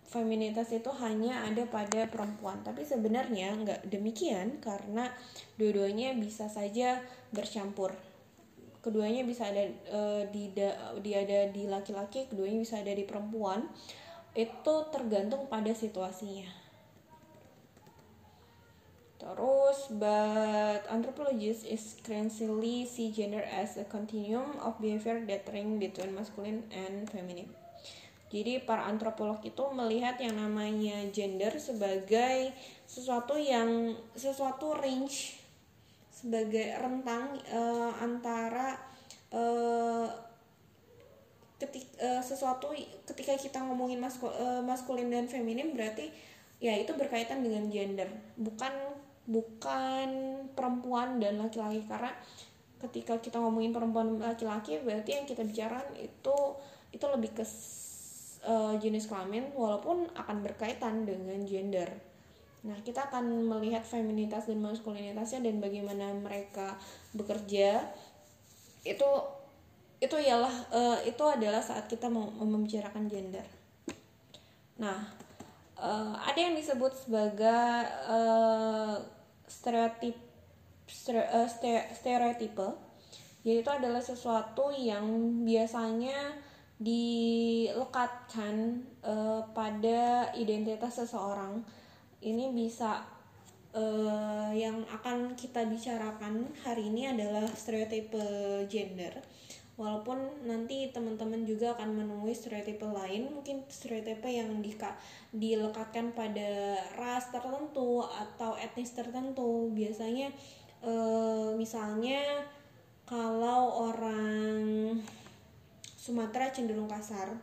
feminitas 0.09 0.73
itu 0.73 0.88
hanya 1.05 1.44
ada 1.44 1.68
pada 1.68 2.09
perempuan. 2.09 2.64
Tapi 2.64 2.83
sebenarnya 2.83 3.53
nggak 3.61 3.81
demikian 3.92 4.59
karena 4.64 5.12
dua-duanya 5.61 6.16
bisa 6.16 6.49
saja 6.49 7.05
bercampur. 7.31 7.92
Keduanya 8.81 9.23
bisa 9.29 9.53
ada 9.53 9.68
uh, 9.92 10.25
di 10.33 10.49
da, 10.57 10.97
di 10.97 11.12
ada 11.12 11.53
di 11.53 11.68
laki-laki 11.68 12.25
keduanya 12.33 12.59
bisa 12.64 12.81
ada 12.81 12.92
di 12.97 13.05
perempuan. 13.05 13.68
Itu 14.33 14.88
tergantung 14.88 15.47
pada 15.53 15.77
situasinya. 15.77 16.68
Terus, 19.18 19.90
but 19.99 20.87
anthropologists 20.87 21.66
increasingly 21.66 22.87
see 22.87 23.11
gender 23.11 23.42
as 23.42 23.75
a 23.75 23.83
continuum 23.83 24.55
of 24.62 24.79
behavior 24.79 25.18
that 25.27 25.42
range 25.51 25.83
between 25.83 26.14
masculine 26.14 26.62
and 26.71 27.11
feminine. 27.11 27.58
Jadi 28.29 28.61
para 28.61 28.85
antropolog 28.85 29.41
itu 29.41 29.64
melihat 29.73 30.21
yang 30.21 30.37
namanya 30.37 31.01
gender 31.09 31.57
sebagai 31.57 32.53
sesuatu 32.85 33.41
yang 33.41 33.97
sesuatu 34.12 34.77
range 34.77 35.41
sebagai 36.12 36.77
rentang 36.77 37.41
uh, 37.49 37.95
antara 38.05 38.77
uh, 39.33 40.09
ketik 41.57 41.88
uh, 41.99 42.21
sesuatu 42.21 42.71
ketika 43.07 43.35
kita 43.38 43.59
ngomongin 43.64 43.99
maskul, 44.03 44.31
uh, 44.31 44.61
maskulin 44.61 45.09
dan 45.09 45.27
feminin 45.27 45.73
berarti 45.73 46.11
ya 46.59 46.75
itu 46.77 46.93
berkaitan 46.95 47.41
dengan 47.41 47.71
gender. 47.73 48.12
Bukan 48.37 48.71
bukan 49.25 50.09
perempuan 50.53 51.17
dan 51.17 51.38
laki-laki. 51.41 51.87
Karena 51.87 52.12
ketika 52.79 53.19
kita 53.19 53.41
ngomongin 53.41 53.73
perempuan 53.73 54.21
laki-laki 54.21 54.79
berarti 54.85 55.23
yang 55.23 55.27
kita 55.27 55.43
bicara 55.43 55.83
itu 55.99 56.37
itu 56.95 57.07
lebih 57.11 57.31
ke 57.35 57.45
uh, 58.44 58.74
jenis 58.79 59.11
kelamin 59.11 59.51
walaupun 59.55 60.11
akan 60.14 60.44
berkaitan 60.44 61.09
dengan 61.09 61.42
gender. 61.48 61.88
Nah, 62.66 62.74
kita 62.83 63.07
akan 63.07 63.46
melihat 63.46 63.87
feminitas 63.87 64.51
dan 64.51 64.59
maskulinitasnya 64.59 65.46
dan 65.46 65.62
bagaimana 65.62 66.11
mereka 66.12 66.74
bekerja. 67.14 67.87
Itu 68.83 69.09
itu 69.98 70.14
ialah 70.14 70.55
uh, 70.70 70.98
itu 71.03 71.22
adalah 71.27 71.62
saat 71.62 71.90
kita 71.90 72.07
mau 72.07 72.31
membicarakan 72.38 73.11
gender. 73.11 73.46
Nah, 74.79 75.11
uh, 75.79 76.14
ada 76.22 76.38
yang 76.38 76.55
disebut 76.55 76.94
sebagai 76.94 77.87
uh, 78.07 78.98
stereotip 79.48 80.14
eh, 81.09 81.88
stereotipe 81.94 82.68
yaitu 83.46 83.70
adalah 83.70 84.03
sesuatu 84.03 84.74
yang 84.74 85.07
biasanya 85.46 86.37
dilekatkan 86.79 88.55
uh, 89.03 89.43
pada 89.51 90.31
identitas 90.35 91.03
seseorang. 91.03 91.62
Ini 92.23 92.55
bisa 92.55 93.03
uh, 93.75 94.51
yang 94.55 94.87
akan 94.91 95.35
kita 95.35 95.67
bicarakan 95.67 96.47
hari 96.62 96.87
ini 96.91 97.11
adalah 97.11 97.47
stereotipe 97.51 98.23
gender. 98.71 99.19
Walaupun 99.79 100.43
nanti 100.43 100.91
teman-teman 100.91 101.47
juga 101.47 101.79
akan 101.79 102.03
menemui 102.03 102.35
stereotipe 102.35 102.83
lain 102.83 103.31
mungkin 103.31 103.62
stereotipe 103.71 104.27
yang 104.27 104.59
di, 104.59 104.75
dilekatkan 105.31 106.19
pada 106.19 106.83
ras 106.99 107.31
tertentu 107.31 108.03
atau 108.03 108.59
etnis 108.59 108.91
tertentu. 108.91 109.71
Biasanya 109.71 110.35
e, 110.83 110.95
misalnya 111.55 112.43
kalau 113.07 113.87
orang 113.87 114.99
Sumatera 116.09 116.49
cenderung 116.49 116.88
kasar. 116.88 117.37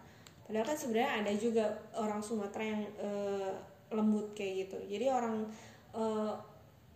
Padahal 0.45 0.65
kan 0.65 0.77
sebenarnya 0.77 1.11
ada 1.21 1.31
juga 1.37 1.65
orang 1.93 2.21
Sumatera 2.21 2.65
yang 2.65 2.81
e, 2.97 3.09
lembut 3.93 4.33
kayak 4.33 4.65
gitu. 4.65 4.77
Jadi 4.89 5.05
orang 5.09 5.45
e, 5.93 6.03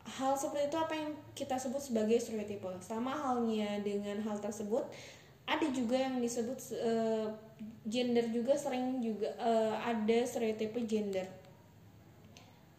hal 0.05 0.33
seperti 0.33 0.73
itu 0.73 0.77
apa 0.77 0.93
yang 0.97 1.09
kita 1.37 1.61
sebut 1.61 1.81
sebagai 1.81 2.17
stereotipe 2.17 2.65
sama 2.81 3.13
halnya 3.13 3.77
dengan 3.85 4.17
hal 4.25 4.41
tersebut 4.41 4.89
ada 5.49 5.67
juga 5.73 5.97
yang 5.97 6.21
disebut 6.21 6.59
uh, 6.77 7.27
gender 7.89 8.29
juga 8.29 8.53
sering 8.53 9.01
juga 9.01 9.33
uh, 9.41 9.81
ada 9.81 10.21
stereotipe 10.21 10.77
gender. 10.85 11.25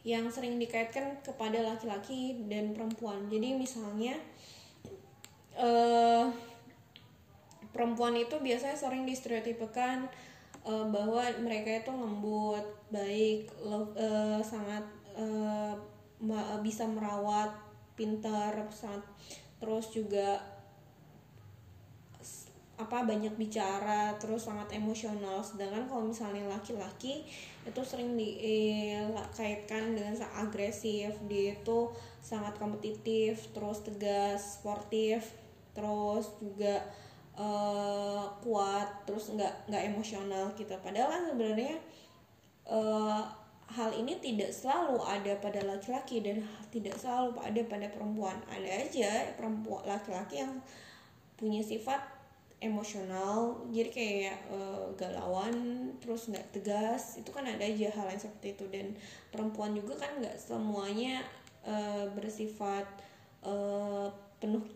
Yang 0.07 0.39
sering 0.39 0.57
dikaitkan 0.57 1.19
kepada 1.21 1.61
laki-laki 1.61 2.47
dan 2.47 2.73
perempuan. 2.73 3.27
Jadi 3.27 3.59
misalnya 3.59 4.15
uh, 5.59 6.31
perempuan 7.81 8.13
itu 8.13 8.37
biasanya 8.37 8.77
sering 8.77 9.09
distereotipekan 9.09 10.05
uh, 10.69 10.85
bahwa 10.93 11.25
mereka 11.41 11.81
itu 11.81 11.89
lembut 11.89 12.61
baik 12.93 13.49
love, 13.65 13.97
uh, 13.97 14.45
sangat 14.45 14.85
uh, 15.17 15.73
bisa 16.61 16.85
merawat 16.85 17.49
pintar 17.97 18.53
sangat 18.69 19.01
terus 19.57 19.89
juga 19.89 20.37
apa 22.77 23.05
banyak 23.05 23.37
bicara 23.41 24.17
terus 24.21 24.49
sangat 24.49 24.77
emosional. 24.77 25.41
Sedangkan 25.41 25.89
kalau 25.89 26.05
misalnya 26.09 26.49
laki-laki 26.49 27.25
itu 27.65 27.81
sering 27.81 28.17
dikaitkan 28.17 29.97
dengan 29.97 30.17
agresif. 30.37 31.17
Dia 31.29 31.57
itu 31.57 31.93
sangat 32.21 32.57
kompetitif 32.61 33.53
terus 33.57 33.81
tegas 33.85 34.61
sportif 34.61 35.33
terus 35.73 36.29
juga 36.41 36.85
uh, 37.41 38.29
kuat 38.45 39.09
terus 39.09 39.33
nggak 39.33 39.73
nggak 39.73 39.97
emosional 39.97 40.53
gitu 40.61 40.77
padahal 40.85 41.09
kan 41.09 41.23
sebenarnya 41.33 41.81
uh, 42.69 43.25
hal 43.71 43.91
ini 43.95 44.19
tidak 44.19 44.51
selalu 44.51 44.99
ada 45.07 45.39
pada 45.39 45.63
laki-laki 45.63 46.19
dan 46.27 46.43
tidak 46.75 46.99
selalu 46.99 47.39
ada 47.39 47.63
pada 47.71 47.87
perempuan. 47.87 48.35
Ada 48.51 48.71
aja 48.87 49.11
perempuan 49.39 49.87
laki-laki 49.87 50.43
yang 50.43 50.59
punya 51.39 51.63
sifat 51.63 52.03
emosional 52.61 53.57
jadi 53.73 53.89
kayak 53.89 54.39
uh, 54.53 54.93
galauan 54.93 55.89
terus 55.97 56.29
nggak 56.29 56.53
tegas 56.53 57.17
itu 57.17 57.33
kan 57.33 57.49
ada 57.49 57.65
aja 57.65 57.89
hal 57.95 58.11
yang 58.11 58.21
seperti 58.21 58.59
itu. 58.59 58.65
Dan 58.67 58.87
perempuan 59.31 59.71
juga 59.79 60.03
kan 60.03 60.19
nggak 60.19 60.35
semuanya 60.35 61.23
uh, 61.63 62.11
bersifat 62.11 62.91
uh, 63.47 64.11
penuh 64.43 64.67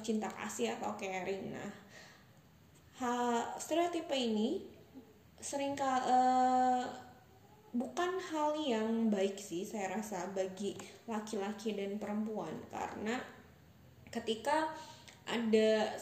cinta 0.00 0.30
kasih 0.30 0.78
atau 0.78 0.94
caring. 0.96 1.52
Nah 1.52 1.70
ha, 3.02 3.10
stereotipe 3.58 4.14
ini 4.14 4.62
sering 5.42 5.74
uh, 5.78 6.86
bukan 7.74 8.20
hal 8.30 8.54
yang 8.62 9.10
baik 9.10 9.34
sih 9.34 9.66
saya 9.66 9.98
rasa 9.98 10.30
bagi 10.30 10.78
laki-laki 11.10 11.74
dan 11.74 11.98
perempuan. 11.98 12.54
Karena 12.70 13.18
ketika 14.12 14.70
ada 15.26 15.98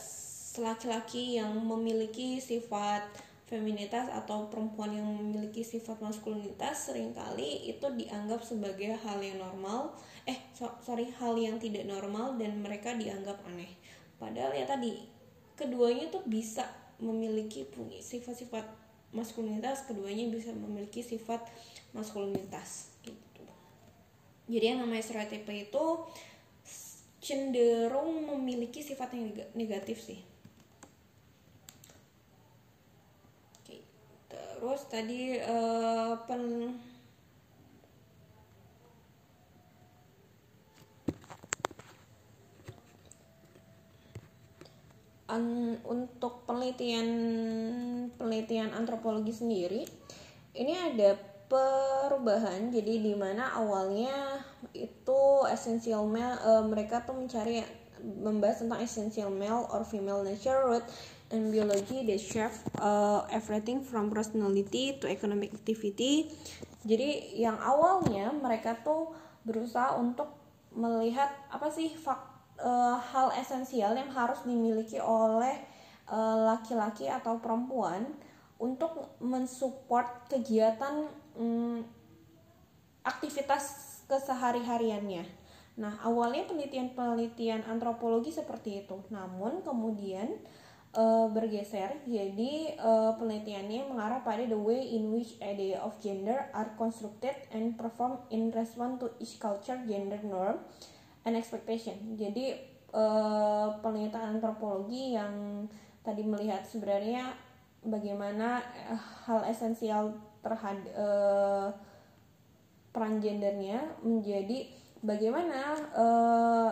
laki-laki 0.59 1.38
yang 1.38 1.55
memiliki 1.62 2.42
sifat 2.42 3.07
feminitas 3.51 4.07
atau 4.07 4.47
perempuan 4.47 4.95
yang 4.95 5.11
memiliki 5.11 5.67
sifat 5.67 5.99
maskulinitas 5.99 6.87
sering 6.87 7.11
kali 7.11 7.67
itu 7.67 7.83
dianggap 7.83 8.47
sebagai 8.47 8.95
hal 9.03 9.19
yang 9.19 9.43
normal. 9.43 9.99
Eh 10.23 10.39
so, 10.55 10.71
sorry 10.79 11.11
hal 11.19 11.35
yang 11.35 11.59
tidak 11.59 11.83
normal 11.91 12.39
dan 12.39 12.63
mereka 12.63 12.95
dianggap 12.95 13.43
aneh. 13.51 13.75
Padahal 14.23 14.55
ya 14.55 14.71
tadi 14.71 15.03
keduanya 15.59 16.07
tuh 16.15 16.23
bisa 16.31 16.63
memiliki 17.03 17.67
sifat-sifat 17.99 18.63
maskulinitas 19.11 19.83
keduanya 19.91 20.31
bisa 20.31 20.55
memiliki 20.55 21.03
sifat 21.03 21.43
maskulinitas 21.91 22.95
gitu. 23.03 23.43
Jadi 24.47 24.65
yang 24.71 24.87
namanya 24.87 25.03
stereotipe 25.03 25.51
itu 25.51 25.85
cenderung 27.19 28.31
memiliki 28.31 28.79
sifat 28.79 29.11
yang 29.19 29.35
negatif 29.59 29.99
sih 29.99 30.30
terus 34.61 34.85
tadi 34.92 35.40
uh, 35.40 36.20
pen 36.29 36.77
An, 45.31 45.79
untuk 45.87 46.42
penelitian 46.44 47.09
penelitian 48.18 48.75
antropologi 48.75 49.31
sendiri 49.31 49.87
ini 50.59 50.75
ada 50.75 51.14
perubahan. 51.46 52.70
Jadi 52.75 52.99
di 52.99 53.14
mana 53.14 53.55
awalnya 53.55 54.42
itu 54.75 55.46
essential 55.46 56.03
male 56.07 56.35
uh, 56.42 56.66
mereka 56.66 57.07
tuh 57.07 57.14
mencari 57.14 57.62
membahas 58.03 58.66
tentang 58.66 58.81
essential 58.83 59.31
male 59.31 59.70
or 59.70 59.87
female 59.87 60.27
nature 60.27 60.66
root 60.66 60.83
and 61.31 61.55
biology 61.55 62.07
that 62.07 62.19
shape 62.19 62.55
uh, 62.83 63.23
everything 63.31 63.83
from 63.83 64.11
personality 64.11 64.99
to 64.99 65.07
economic 65.07 65.55
activity. 65.55 66.31
Jadi 66.83 67.38
yang 67.38 67.59
awalnya 67.59 68.35
mereka 68.35 68.75
tuh 68.83 69.14
berusaha 69.47 69.95
untuk 69.97 70.31
melihat 70.75 71.31
apa 71.51 71.71
sih 71.71 71.90
fak, 71.95 72.19
uh, 72.59 72.99
hal 72.99 73.35
esensial 73.38 73.95
yang 73.95 74.11
harus 74.11 74.43
dimiliki 74.47 74.99
oleh 74.99 75.55
laki-laki 76.43 77.07
uh, 77.07 77.23
atau 77.23 77.38
perempuan 77.38 78.03
untuk 78.59 79.14
mensupport 79.23 80.27
kegiatan 80.27 81.07
um, 81.38 81.87
aktivitas 83.07 83.97
kesehari-hariannya. 84.11 85.23
Nah, 85.79 85.97
awalnya 86.03 86.45
penelitian-penelitian 86.51 87.64
antropologi 87.64 88.35
seperti 88.35 88.85
itu. 88.85 89.01
Namun 89.09 89.62
kemudian 89.62 90.29
e, 90.90 91.05
bergeser 91.31 92.03
jadi 92.07 92.53
e, 92.74 92.90
penelitiannya 93.16 93.90
mengarah 93.90 94.20
pada 94.22 94.44
the 94.46 94.59
way 94.59 94.94
in 94.94 95.11
which 95.14 95.38
idea 95.42 95.79
of 95.83 95.94
gender 96.03 96.50
are 96.55 96.74
constructed 96.79 97.35
and 97.55 97.74
performed 97.79 98.20
in 98.31 98.50
response 98.50 98.98
to 98.98 99.09
each 99.22 99.38
culture, 99.38 99.79
gender 99.87 100.18
norm 100.26 100.59
and 101.26 101.35
expectation. 101.35 102.18
Jadi 102.18 102.59
e, 102.90 103.05
penelitian 103.81 104.38
antropologi 104.38 105.14
yang 105.14 105.66
tadi 106.00 106.24
melihat 106.26 106.64
sebenarnya 106.64 107.35
bagaimana 107.81 108.61
hal 109.24 109.46
esensial 109.48 110.14
terhadap 110.40 110.87
e, 110.90 111.07
peran 112.90 113.22
gendernya 113.22 113.79
menjadi 114.03 114.66
bagaimana 115.00 115.79
uh, 115.94 116.70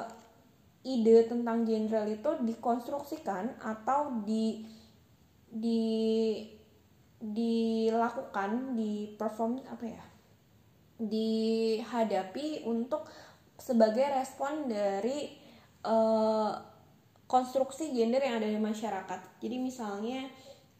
ide 0.88 1.28
tentang 1.28 1.68
gender 1.68 2.08
itu 2.08 2.30
dikonstruksikan 2.48 3.60
atau 3.60 4.24
di 4.24 4.64
di 5.48 5.84
dilakukan 7.18 8.78
di 8.78 9.12
perform 9.18 9.60
apa 9.68 9.84
ya 9.84 10.04
dihadapi 10.98 12.64
untuk 12.64 13.04
sebagai 13.58 14.06
respon 14.16 14.70
dari 14.70 15.34
uh, 15.84 16.52
konstruksi 17.28 17.92
gender 17.92 18.22
yang 18.24 18.40
ada 18.40 18.48
di 18.48 18.58
masyarakat. 18.58 19.20
Jadi 19.38 19.56
misalnya 19.60 20.26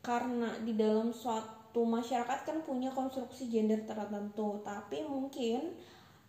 karena 0.01 0.57
di 0.63 0.73
dalam 0.79 1.13
suatu 1.13 1.85
masyarakat 1.85 2.49
kan 2.49 2.59
punya 2.65 2.95
konstruksi 2.95 3.51
gender 3.51 3.85
tertentu 3.85 4.63
tapi 4.65 5.05
mungkin 5.05 5.77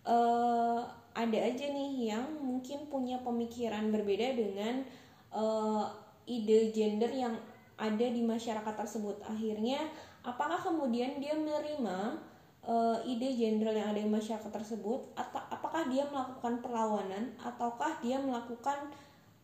uh, 0.03 0.83
ada 1.13 1.39
aja 1.39 1.65
nih 1.69 2.13
yang 2.13 2.25
mungkin 2.41 2.87
punya 2.87 3.19
pemikiran 3.21 3.89
berbeda 3.89 4.35
dengan 4.37 4.85
uh, 5.33 5.89
ide 6.29 6.69
gender 6.71 7.09
yang 7.09 7.33
ada 7.79 8.05
di 8.05 8.21
masyarakat 8.21 8.75
tersebut. 8.75 9.23
Akhirnya, 9.25 9.79
apakah 10.21 10.59
kemudian 10.59 11.17
dia 11.17 11.33
menerima 11.33 12.19
uh, 12.67 12.99
ide 13.07 13.33
gender 13.39 13.71
yang 13.73 13.95
ada 13.95 14.01
di 14.03 14.11
masyarakat 14.11 14.51
tersebut, 14.51 15.15
atau 15.15 15.41
apakah 15.49 15.87
dia 15.87 16.05
melakukan 16.11 16.59
perlawanan, 16.61 17.33
ataukah 17.39 17.97
dia 18.03 18.19
melakukan 18.19 18.91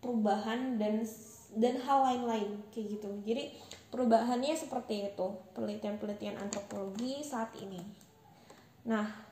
perubahan 0.04 0.78
dan 0.78 1.02
dan 1.56 1.80
hal 1.82 2.04
lain-lain 2.04 2.60
kayak 2.70 3.00
gitu. 3.00 3.10
Jadi 3.24 3.56
perubahannya 3.88 4.54
seperti 4.54 5.08
itu 5.08 5.28
penelitian-penelitian 5.56 6.36
antropologi 6.36 7.24
saat 7.24 7.56
ini. 7.58 7.80
Nah, 8.86 9.25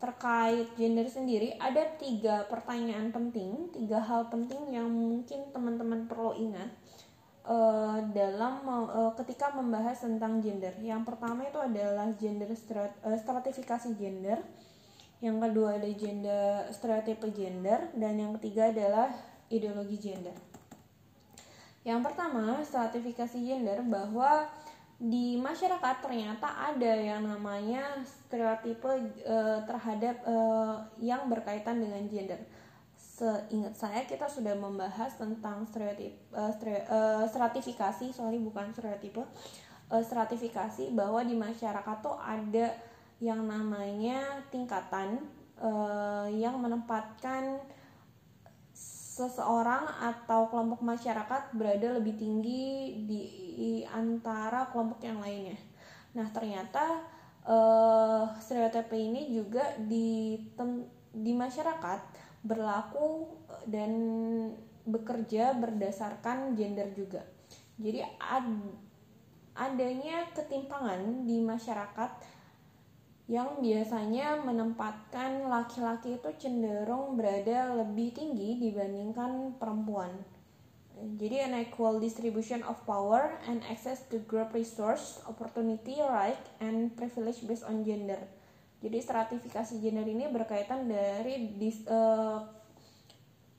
terkait 0.00 0.72
gender 0.80 1.04
sendiri 1.04 1.60
ada 1.60 1.84
tiga 2.00 2.48
pertanyaan 2.48 3.12
penting, 3.12 3.68
tiga 3.68 4.00
hal 4.00 4.32
penting 4.32 4.72
yang 4.72 4.88
mungkin 4.88 5.52
teman-teman 5.52 6.08
perlu 6.08 6.32
ingat 6.40 6.72
uh, 7.44 8.00
dalam 8.16 8.64
uh, 8.64 9.12
ketika 9.20 9.52
membahas 9.52 10.00
tentang 10.00 10.40
gender. 10.40 10.72
Yang 10.80 11.04
pertama 11.04 11.44
itu 11.44 11.60
adalah 11.60 12.08
gender 12.16 12.48
strat, 12.56 12.96
uh, 13.04 13.12
stratifikasi 13.12 13.92
gender, 14.00 14.40
yang 15.20 15.36
kedua 15.36 15.76
ada 15.76 15.90
gender 15.92 16.64
stereotipe 16.72 17.28
gender, 17.36 17.92
dan 17.92 18.16
yang 18.16 18.32
ketiga 18.40 18.72
adalah 18.72 19.12
ideologi 19.52 20.00
gender. 20.00 20.32
Yang 21.84 22.08
pertama 22.08 22.60
stratifikasi 22.64 23.36
gender 23.36 23.84
bahwa 23.84 24.48
di 25.00 25.40
masyarakat 25.40 26.04
ternyata 26.04 26.76
ada 26.76 26.92
yang 26.92 27.24
namanya 27.24 28.04
stereotipe 28.04 28.84
uh, 29.24 29.64
terhadap 29.64 30.20
uh, 30.28 30.84
yang 31.00 31.24
berkaitan 31.24 31.80
dengan 31.80 32.04
gender. 32.04 32.36
Seingat 33.00 33.80
saya 33.80 34.04
kita 34.04 34.28
sudah 34.28 34.52
membahas 34.52 35.16
tentang 35.16 35.64
stereotip 35.64 36.20
uh, 36.36 36.52
stere, 36.52 36.84
uh, 36.92 37.24
stratifikasi, 37.24 38.12
sorry 38.12 38.44
bukan 38.44 38.76
stereotipe, 38.76 39.24
uh, 39.88 40.04
stratifikasi 40.04 40.92
bahwa 40.92 41.24
di 41.24 41.32
masyarakat 41.32 41.96
tuh 42.04 42.20
ada 42.20 42.68
yang 43.24 43.40
namanya 43.48 44.44
tingkatan 44.52 45.24
uh, 45.64 46.28
yang 46.28 46.60
menempatkan 46.60 47.56
seseorang 49.20 49.84
atau 50.00 50.48
kelompok 50.48 50.80
masyarakat 50.80 51.52
berada 51.52 52.00
lebih 52.00 52.16
tinggi 52.16 52.96
di, 53.04 53.22
antara 53.92 54.72
kelompok 54.72 55.04
yang 55.04 55.20
lainnya. 55.20 55.60
Nah, 56.16 56.32
ternyata 56.32 57.04
uh, 57.44 58.24
stereotip 58.40 58.88
ini 58.96 59.28
juga 59.36 59.76
di 59.76 60.40
di 61.10 61.32
masyarakat 61.36 62.00
berlaku 62.40 63.28
dan 63.68 63.92
bekerja 64.88 65.52
berdasarkan 65.60 66.56
gender 66.56 66.88
juga. 66.96 67.20
Jadi 67.76 68.00
ad, 68.16 68.48
adanya 69.52 70.24
ketimpangan 70.32 71.28
di 71.28 71.44
masyarakat 71.44 72.39
yang 73.30 73.62
biasanya 73.62 74.42
menempatkan 74.42 75.46
laki-laki 75.46 76.18
itu 76.18 76.30
cenderung 76.34 77.14
berada 77.14 77.78
lebih 77.78 78.10
tinggi 78.10 78.58
dibandingkan 78.58 79.54
perempuan. 79.54 80.10
Jadi 80.98 81.36
an 81.38 81.54
equal 81.54 82.02
distribution 82.02 82.66
of 82.66 82.76
power 82.84 83.38
and 83.46 83.62
access 83.70 84.02
to 84.10 84.18
group 84.26 84.50
resource, 84.50 85.22
opportunity, 85.30 86.02
right, 86.02 86.42
and 86.58 86.90
privilege 86.98 87.40
based 87.46 87.64
on 87.64 87.86
gender. 87.86 88.18
Jadi 88.82 88.98
stratifikasi 88.98 89.78
gender 89.78 90.04
ini 90.04 90.26
berkaitan 90.28 90.90
dari 90.90 91.54
dis, 91.54 91.86
uh, 91.86 92.42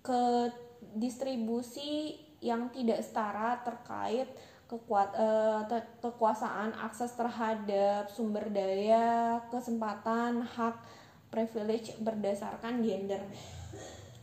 ke 0.03 0.51
distribusi 0.99 2.19
yang 2.43 2.67
tidak 2.75 2.99
setara 3.07 3.55
terkait 3.63 4.27
kekuat 4.71 5.11
uh, 5.19 5.67
kekuasaan 5.99 6.71
akses 6.79 7.11
terhadap 7.19 8.07
sumber 8.07 8.47
daya 8.47 9.43
kesempatan 9.51 10.47
hak 10.47 10.79
privilege 11.27 11.91
berdasarkan 11.99 12.79
gender. 12.79 13.19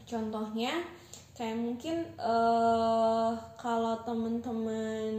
Contohnya 0.09 0.73
kayak 1.37 1.61
mungkin 1.61 2.03
uh, 2.17 3.37
kalau 3.61 4.01
teman-teman 4.09 5.13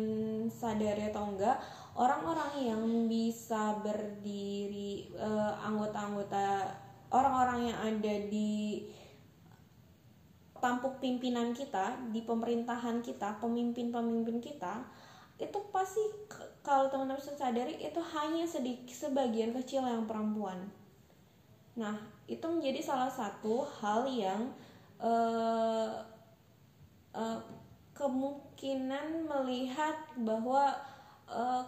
sadari 0.49 1.13
atau 1.13 1.31
enggak 1.31 1.61
orang-orang 1.93 2.53
yang 2.59 2.83
bisa 3.05 3.77
berdiri 3.85 5.13
uh, 5.15 5.55
anggota-anggota 5.63 6.73
orang-orang 7.13 7.71
yang 7.71 7.79
ada 7.85 8.15
di 8.27 8.83
tampuk 10.59 10.99
pimpinan 10.99 11.55
kita 11.55 12.11
di 12.11 12.19
pemerintahan 12.27 12.99
kita 12.99 13.39
pemimpin-pemimpin 13.39 14.43
kita 14.43 14.83
itu 15.39 15.59
pasti 15.71 16.03
kalau 16.59 16.91
teman-teman 16.91 17.23
sadari 17.23 17.79
itu 17.79 18.01
hanya 18.11 18.43
sedikit 18.43 18.91
sebagian 18.91 19.55
kecil 19.55 19.87
yang 19.87 20.03
perempuan. 20.03 20.67
Nah, 21.79 21.95
itu 22.27 22.43
menjadi 22.43 22.83
salah 22.83 23.07
satu 23.07 23.63
hal 23.79 24.03
yang 24.11 24.51
uh, 24.99 26.03
uh, 27.15 27.39
kemungkinan 27.95 29.27
melihat 29.27 29.95
bahwa 30.19 30.75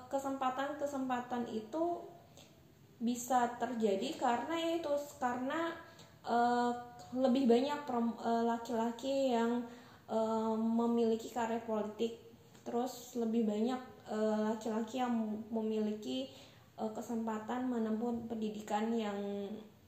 kesempatan-kesempatan 0.10 1.46
uh, 1.46 1.54
itu 1.54 1.84
bisa 2.98 3.46
terjadi 3.62 4.18
karena 4.18 4.58
itu 4.74 4.90
karena 5.22 5.70
uh, 6.26 6.74
lebih 7.14 7.46
banyak 7.46 7.78
laki-laki 8.42 9.38
yang 9.38 9.62
uh, 10.10 10.58
memiliki 10.58 11.30
karir 11.30 11.62
politik 11.62 12.31
terus 12.72 13.20
lebih 13.20 13.44
banyak 13.44 13.82
eh, 14.08 14.40
laki-laki 14.56 14.98
uh, 14.98 15.02
yang 15.04 15.16
memiliki 15.52 16.32
uh, 16.80 16.88
kesempatan 16.96 17.68
menempuh 17.68 18.32
pendidikan 18.32 18.88
yang 18.96 19.20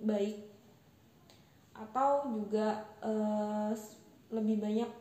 baik. 0.04 0.44
Atau 1.72 2.28
juga 2.28 2.84
uh, 3.00 3.72
lebih 4.30 4.60
banyak 4.60 4.92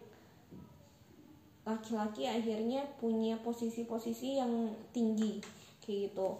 laki-laki 1.62 2.26
akhirnya 2.26 2.86
punya 2.98 3.38
posisi-posisi 3.42 4.38
yang 4.38 4.70
tinggi 4.94 5.42
kayak 5.82 6.14
gitu. 6.14 6.30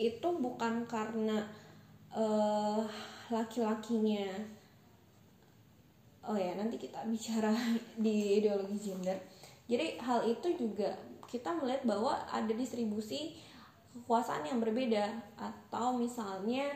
Itu 0.00 0.28
bukan 0.40 0.88
karena 0.88 1.44
uh, 2.16 2.88
laki-lakinya 3.28 4.58
oh 6.26 6.36
ya 6.36 6.52
nanti 6.54 6.76
kita 6.76 7.02
bicara 7.08 7.50
di 8.04 8.42
ideologi 8.42 8.78
gender 8.78 9.18
jadi 9.70 10.02
hal 10.02 10.26
itu 10.26 10.58
juga 10.58 10.98
kita 11.30 11.54
melihat 11.54 11.86
bahwa 11.86 12.18
ada 12.26 12.50
distribusi 12.50 13.38
kekuasaan 13.94 14.42
yang 14.42 14.58
berbeda. 14.58 15.06
Atau 15.38 15.94
misalnya 15.94 16.74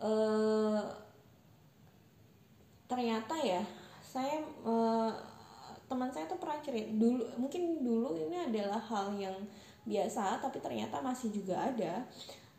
eh, 0.00 0.82
ternyata 2.88 3.36
ya 3.38 3.62
saya 4.02 4.42
uh, 4.66 5.14
teman 5.86 6.10
saya 6.10 6.26
tuh 6.26 6.34
pernah 6.42 6.58
cerita 6.58 6.90
dulu 6.98 7.22
mungkin 7.38 7.78
dulu 7.86 8.18
ini 8.18 8.50
adalah 8.50 8.82
hal 8.82 9.14
yang 9.14 9.38
biasa 9.86 10.42
tapi 10.42 10.58
ternyata 10.58 10.98
masih 10.98 11.30
juga 11.30 11.70
ada. 11.70 12.02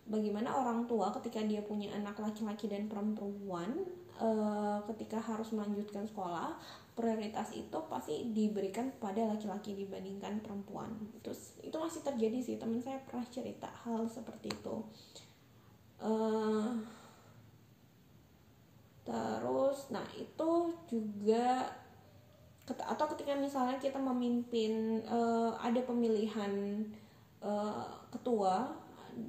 Bagaimana 0.07 0.55
orang 0.55 0.87
tua 0.87 1.11
ketika 1.19 1.43
dia 1.43 1.59
punya 1.67 1.91
anak 1.91 2.15
laki-laki 2.15 2.71
dan 2.71 2.87
perempuan 2.87 3.83
uh, 4.21 4.79
ketika 4.93 5.19
harus 5.19 5.51
melanjutkan 5.51 6.07
sekolah 6.07 6.55
prioritas 6.91 7.55
itu 7.55 7.77
pasti 7.87 8.29
diberikan 8.35 8.91
pada 8.99 9.23
laki-laki 9.23 9.73
dibandingkan 9.73 10.43
perempuan. 10.43 10.91
Terus 11.23 11.55
itu 11.63 11.75
masih 11.79 12.03
terjadi 12.03 12.37
sih 12.43 12.55
teman 12.59 12.83
saya 12.83 12.99
pernah 13.07 13.25
cerita 13.31 13.71
hal 13.87 14.05
seperti 14.11 14.51
itu. 14.51 14.75
Uh, 16.01 16.81
terus 19.01 19.89
nah 19.89 20.05
itu 20.17 20.49
juga 20.89 21.69
atau 22.67 23.05
ketika 23.15 23.33
misalnya 23.35 23.81
kita 23.81 23.97
memimpin 23.97 25.01
uh, 25.09 25.57
ada 25.57 25.81
pemilihan 25.83 26.85
uh, 27.41 27.89
ketua 28.13 28.71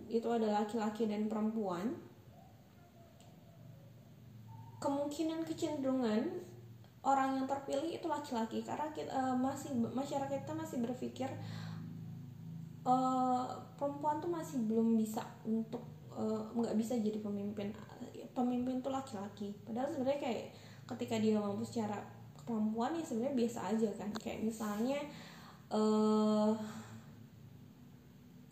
itu 0.07 0.29
ada 0.31 0.63
laki-laki 0.63 1.11
dan 1.11 1.27
perempuan 1.27 1.97
kemungkinan 4.79 5.43
kecenderungan 5.47 6.52
orang 7.03 7.43
yang 7.43 7.47
terpilih 7.51 7.91
itu 7.99 8.07
laki-laki. 8.07 8.63
Karena 8.63 8.91
kita, 8.95 9.11
uh, 9.11 9.37
masih 9.37 9.75
masyarakat 9.75 10.47
kita 10.47 10.55
masih 10.55 10.79
berpikir 10.83 11.29
uh, 12.87 13.47
perempuan 13.79 14.23
tuh 14.23 14.31
masih 14.31 14.63
belum 14.67 14.95
bisa 14.99 15.23
untuk 15.43 15.83
nggak 16.53 16.77
uh, 16.77 16.79
bisa 16.79 17.01
jadi 17.01 17.25
pemimpin 17.25 17.73
pemimpin 18.33 18.81
tuh 18.81 18.93
laki-laki. 18.95 19.53
Padahal 19.67 19.89
sebenarnya 19.91 20.21
kayak 20.21 20.45
ketika 20.95 21.17
dia 21.19 21.41
mampu 21.41 21.65
secara 21.65 21.99
perempuan 22.43 22.97
ya 22.97 23.05
sebenarnya 23.05 23.37
biasa 23.37 23.59
aja 23.75 23.91
kan. 23.97 24.11
Kayak 24.21 24.41
misalnya 24.47 25.01
uh, 25.73 26.53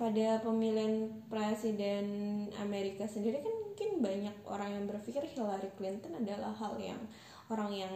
pada 0.01 0.41
pemilihan 0.41 1.13
presiden 1.29 2.05
Amerika 2.57 3.05
sendiri 3.05 3.45
kan 3.45 3.53
mungkin 3.53 4.01
banyak 4.01 4.37
orang 4.49 4.73
yang 4.73 4.85
berpikir 4.89 5.21
Hillary 5.29 5.69
Clinton 5.77 6.17
adalah 6.17 6.57
hal 6.57 6.81
yang 6.81 7.01
orang 7.53 7.73
yang 7.77 7.93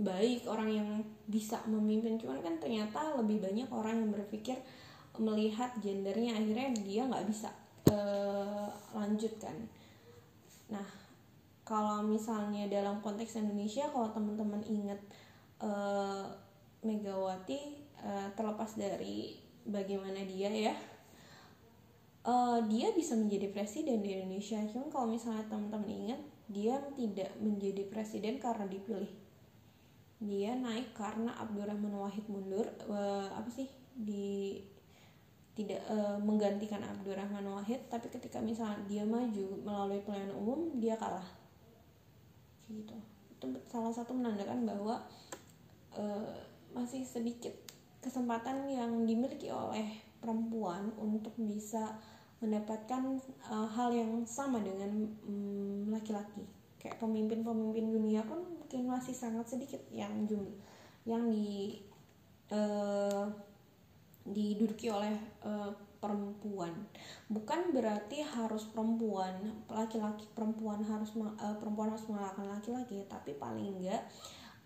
baik 0.00 0.48
orang 0.48 0.70
yang 0.72 0.88
bisa 1.28 1.60
memimpin. 1.68 2.16
Cuman 2.16 2.40
kan 2.40 2.56
ternyata 2.56 3.20
lebih 3.20 3.44
banyak 3.44 3.68
orang 3.68 4.00
yang 4.00 4.10
berpikir 4.10 4.56
melihat 5.20 5.76
gendernya 5.84 6.40
akhirnya 6.40 6.72
dia 6.80 7.02
nggak 7.04 7.26
bisa 7.28 7.52
uh, 7.92 8.68
lanjut 8.96 9.32
kan. 9.36 9.56
Nah 10.72 10.88
kalau 11.68 12.02
misalnya 12.02 12.66
dalam 12.66 12.98
konteks 13.04 13.38
Indonesia 13.38 13.86
kalau 13.92 14.08
teman-teman 14.10 14.64
ingat 14.64 15.00
uh, 15.62 16.26
Megawati 16.80 17.76
uh, 18.00 18.32
terlepas 18.32 18.72
dari 18.80 19.36
bagaimana 19.68 20.24
dia 20.24 20.48
ya 20.48 20.74
uh, 22.24 22.64
dia 22.64 22.88
bisa 22.96 23.12
menjadi 23.12 23.52
presiden 23.52 24.00
di 24.00 24.16
Indonesia. 24.16 24.64
Cuma 24.72 24.88
kalau 24.88 25.12
misalnya 25.12 25.44
teman-teman 25.52 25.88
ingat 25.88 26.20
dia 26.50 26.80
tidak 26.96 27.30
menjadi 27.38 27.86
presiden 27.92 28.42
karena 28.42 28.66
dipilih 28.66 29.29
dia 30.20 30.52
naik 30.52 30.92
karena 30.92 31.32
Abdurrahman 31.40 31.96
Wahid 31.96 32.28
mundur 32.28 32.68
uh, 32.92 33.24
apa 33.32 33.48
sih 33.48 33.64
di 33.96 34.60
tidak 35.56 35.80
uh, 35.88 36.20
menggantikan 36.20 36.84
Abdurrahman 36.84 37.48
Wahid 37.48 37.88
tapi 37.88 38.12
ketika 38.12 38.36
misalnya 38.40 38.76
dia 38.84 39.02
maju 39.02 39.60
melalui 39.64 40.04
pemilihan 40.04 40.36
umum 40.36 40.76
dia 40.76 41.00
kalah. 41.00 41.24
Gitu. 42.68 42.96
Itu 43.32 43.46
salah 43.66 43.90
satu 43.90 44.12
menandakan 44.12 44.68
bahwa 44.68 45.00
uh, 45.96 46.32
masih 46.76 47.02
sedikit 47.02 47.56
kesempatan 48.04 48.68
yang 48.68 49.08
dimiliki 49.08 49.48
oleh 49.48 50.04
perempuan 50.20 50.92
untuk 51.00 51.32
bisa 51.40 51.96
mendapatkan 52.40 53.20
uh, 53.48 53.68
hal 53.68 53.92
yang 53.92 54.24
sama 54.24 54.60
dengan 54.60 55.08
mm, 55.24 55.92
laki-laki. 55.92 56.44
um, 56.44 56.59
kayak 56.80 56.96
pemimpin-pemimpin 56.96 57.92
dunia 57.92 58.24
pun 58.24 58.40
mungkin 58.40 58.88
masih 58.88 59.12
sangat 59.12 59.46
sedikit 59.52 59.84
yang 59.92 60.24
jum 60.24 60.48
yang 61.04 61.28
di 61.28 61.80
uh, 62.50 63.28
diduduki 64.24 64.88
oleh 64.88 65.12
uh, 65.44 65.72
perempuan. 66.00 66.72
Bukan 67.28 67.76
berarti 67.76 68.24
harus 68.24 68.64
perempuan 68.72 69.36
laki-laki 69.68 70.24
perempuan 70.32 70.80
harus 70.80 71.12
uh, 71.16 71.56
perempuan 71.60 71.92
harus 71.92 72.08
mengalahkan 72.08 72.48
laki-laki 72.48 73.04
tapi 73.04 73.36
paling 73.36 73.76
enggak 73.76 74.00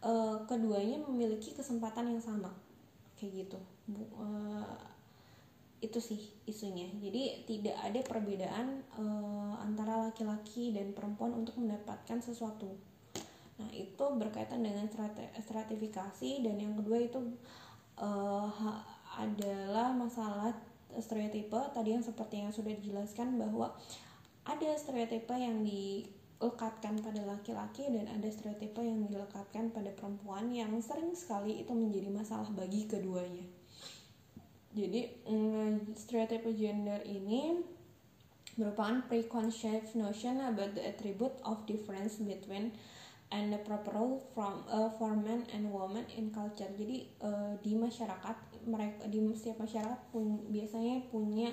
uh, 0.07 0.39
keduanya 0.47 1.03
memiliki 1.11 1.51
kesempatan 1.51 2.15
yang 2.15 2.23
sama. 2.23 2.55
Kayak 3.19 3.47
gitu. 3.47 3.59
Bu, 3.91 4.07
uh, 4.15 4.94
itu 5.85 6.01
sih 6.01 6.21
isunya. 6.49 6.89
Jadi 6.97 7.45
tidak 7.45 7.77
ada 7.85 8.01
perbedaan 8.01 8.81
uh, 8.97 9.61
antara 9.61 10.09
laki-laki 10.09 10.73
dan 10.73 10.97
perempuan 10.97 11.37
untuk 11.37 11.61
mendapatkan 11.61 12.25
sesuatu. 12.25 12.73
Nah 13.61 13.71
itu 13.71 14.05
berkaitan 14.17 14.65
dengan 14.65 14.89
stratifikasi 15.39 16.31
dan 16.43 16.57
yang 16.59 16.75
kedua 16.75 16.99
itu 17.05 17.21
uh, 18.01 18.81
adalah 19.21 19.95
masalah 19.95 20.51
stereotipe. 20.99 21.59
Tadi 21.71 21.95
yang 21.95 22.03
seperti 22.03 22.43
yang 22.43 22.51
sudah 22.51 22.75
dijelaskan 22.75 23.39
bahwa 23.39 23.77
ada 24.45 24.71
stereotipe 24.77 25.33
yang 25.39 25.63
dilekatkan 25.63 27.01
pada 27.01 27.23
laki-laki 27.25 27.89
dan 27.89 28.11
ada 28.11 28.29
stereotipe 28.29 28.83
yang 28.83 29.07
dilekatkan 29.07 29.71
pada 29.71 29.91
perempuan 29.95 30.51
yang 30.51 30.75
sering 30.83 31.15
sekali 31.15 31.63
itu 31.63 31.73
menjadi 31.73 32.11
masalah 32.11 32.51
bagi 32.53 32.85
keduanya. 32.91 33.64
Jadi 34.75 35.07
mm, 35.31 35.95
stereotipe 35.95 36.51
gender 36.59 36.99
ini 37.07 37.63
merupakan 38.59 39.07
preconceived 39.07 39.95
notion 39.95 40.43
about 40.43 40.75
the 40.75 40.83
attribute 40.83 41.35
of 41.47 41.63
difference 41.67 42.19
between 42.19 42.75
and 43.31 43.51
the 43.51 43.59
proper 43.63 43.95
role 43.95 44.23
from 44.35 44.63
uh, 44.71 44.91
for 44.99 45.15
men 45.15 45.47
and 45.55 45.71
women 45.71 46.07
in 46.19 46.35
culture. 46.35 46.71
Jadi 46.75 47.07
uh, 47.23 47.55
di 47.63 47.79
masyarakat 47.79 48.67
mereka 48.67 49.07
di 49.11 49.23
setiap 49.35 49.63
masyarakat 49.63 50.01
pun 50.11 50.43
biasanya 50.51 51.07
punya 51.11 51.51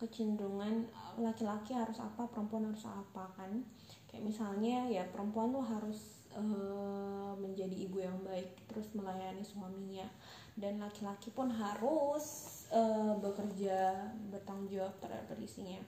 kecenderungan 0.00 0.88
uh, 0.92 1.16
laki-laki 1.20 1.72
harus 1.72 2.00
apa, 2.00 2.28
perempuan 2.28 2.68
harus 2.68 2.84
apa 2.84 3.32
kan. 3.36 3.64
Kayak 4.08 4.24
misalnya 4.24 4.88
ya 4.88 5.04
perempuan 5.08 5.52
tuh 5.52 5.64
harus 5.64 6.24
uh, 6.32 7.32
menjadi 7.36 7.76
ibu 7.76 8.00
yang 8.00 8.16
baik 8.24 8.48
terus 8.68 8.88
melayani 8.96 9.44
suaminya 9.44 10.08
dan 10.56 10.80
laki-laki 10.80 11.28
pun 11.30 11.52
harus 11.52 12.57
uh, 12.72 13.12
bekerja 13.20 14.08
bertanggung 14.28 14.68
jawab 14.68 14.94
terhadap 15.00 15.38
isinya. 15.40 15.80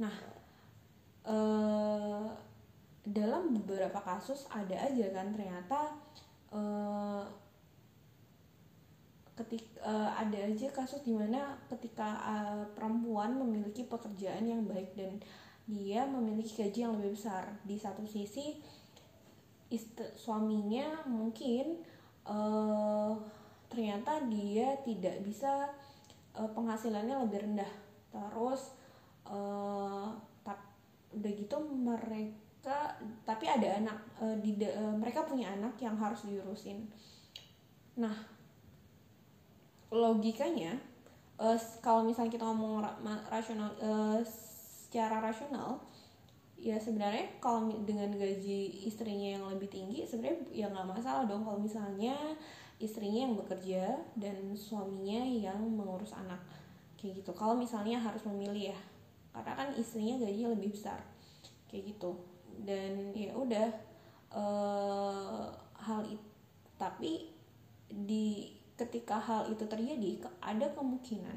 Nah, 0.00 0.14
uh, 1.28 2.26
dalam 3.08 3.56
beberapa 3.56 4.00
kasus 4.04 4.44
ada 4.52 4.76
aja 4.76 5.06
kan 5.16 5.32
ternyata 5.32 5.96
uh, 6.52 7.24
ketik 9.38 9.64
uh, 9.80 10.12
ada 10.18 10.50
aja 10.50 10.68
kasus 10.74 11.00
di 11.06 11.14
mana 11.14 11.56
ketika 11.70 12.18
uh, 12.20 12.64
perempuan 12.74 13.38
memiliki 13.38 13.86
pekerjaan 13.86 14.44
yang 14.44 14.66
baik 14.66 14.92
dan 14.98 15.22
dia 15.68 16.04
memiliki 16.08 16.64
gaji 16.64 16.84
yang 16.84 16.96
lebih 16.98 17.14
besar 17.14 17.44
di 17.62 17.78
satu 17.78 18.02
sisi 18.02 18.58
ist- 19.70 20.16
suaminya 20.18 21.06
mungkin 21.06 21.80
uh, 22.26 23.14
ternyata 23.68 24.24
dia 24.26 24.80
tidak 24.82 25.22
bisa 25.22 25.70
uh, 26.38 26.50
penghasilannya 26.54 27.26
lebih 27.26 27.42
rendah. 27.42 27.72
Terus 28.14 28.78
uh, 29.26 30.14
udah 31.08 31.32
gitu 31.32 31.56
mereka 31.66 32.48
mereka 32.68 33.00
tapi 33.24 33.44
ada 33.48 33.80
anak 33.80 33.98
uh, 34.20 34.36
di 34.44 34.52
uh, 34.60 34.92
mereka 34.92 35.24
punya 35.24 35.48
anak 35.56 35.78
yang 35.80 35.96
harus 35.96 36.28
diurusin. 36.28 36.84
Nah 37.96 38.12
logikanya 39.88 40.76
uh, 41.40 41.56
kalau 41.80 42.04
misalnya 42.04 42.36
kita 42.36 42.44
ngomong 42.44 42.84
ra 42.84 42.92
rasional 43.32 43.72
uh, 43.80 44.20
secara 44.20 45.24
rasional 45.24 45.80
ya 46.58 46.74
sebenarnya 46.76 47.38
kalau 47.38 47.70
dengan 47.86 48.10
gaji 48.12 48.84
istrinya 48.84 49.38
yang 49.38 49.44
lebih 49.46 49.70
tinggi 49.70 50.02
sebenarnya 50.02 50.42
ya 50.50 50.66
nggak 50.68 50.90
masalah 50.98 51.24
dong 51.24 51.46
kalau 51.46 51.62
misalnya 51.62 52.18
istrinya 52.78 53.26
yang 53.26 53.34
bekerja 53.34 53.98
dan 54.14 54.54
suaminya 54.54 55.22
yang 55.26 55.58
mengurus 55.58 56.14
anak. 56.14 56.38
Kayak 56.98 57.22
gitu. 57.22 57.30
Kalau 57.34 57.58
misalnya 57.58 57.98
harus 57.98 58.22
memilih 58.26 58.74
ya. 58.74 58.78
Karena 59.34 59.54
kan 59.54 59.68
istrinya 59.74 60.18
gajinya 60.18 60.54
lebih 60.54 60.74
besar. 60.74 60.98
Kayak 61.66 61.94
gitu. 61.94 62.14
Dan 62.62 63.14
ya 63.14 63.34
udah 63.34 63.68
uh, 64.34 65.46
hal 65.78 66.02
itu 66.06 66.26
tapi 66.78 67.26
di 67.90 68.54
ketika 68.78 69.18
hal 69.18 69.50
itu 69.50 69.66
terjadi 69.66 70.22
ada 70.38 70.70
kemungkinan 70.70 71.34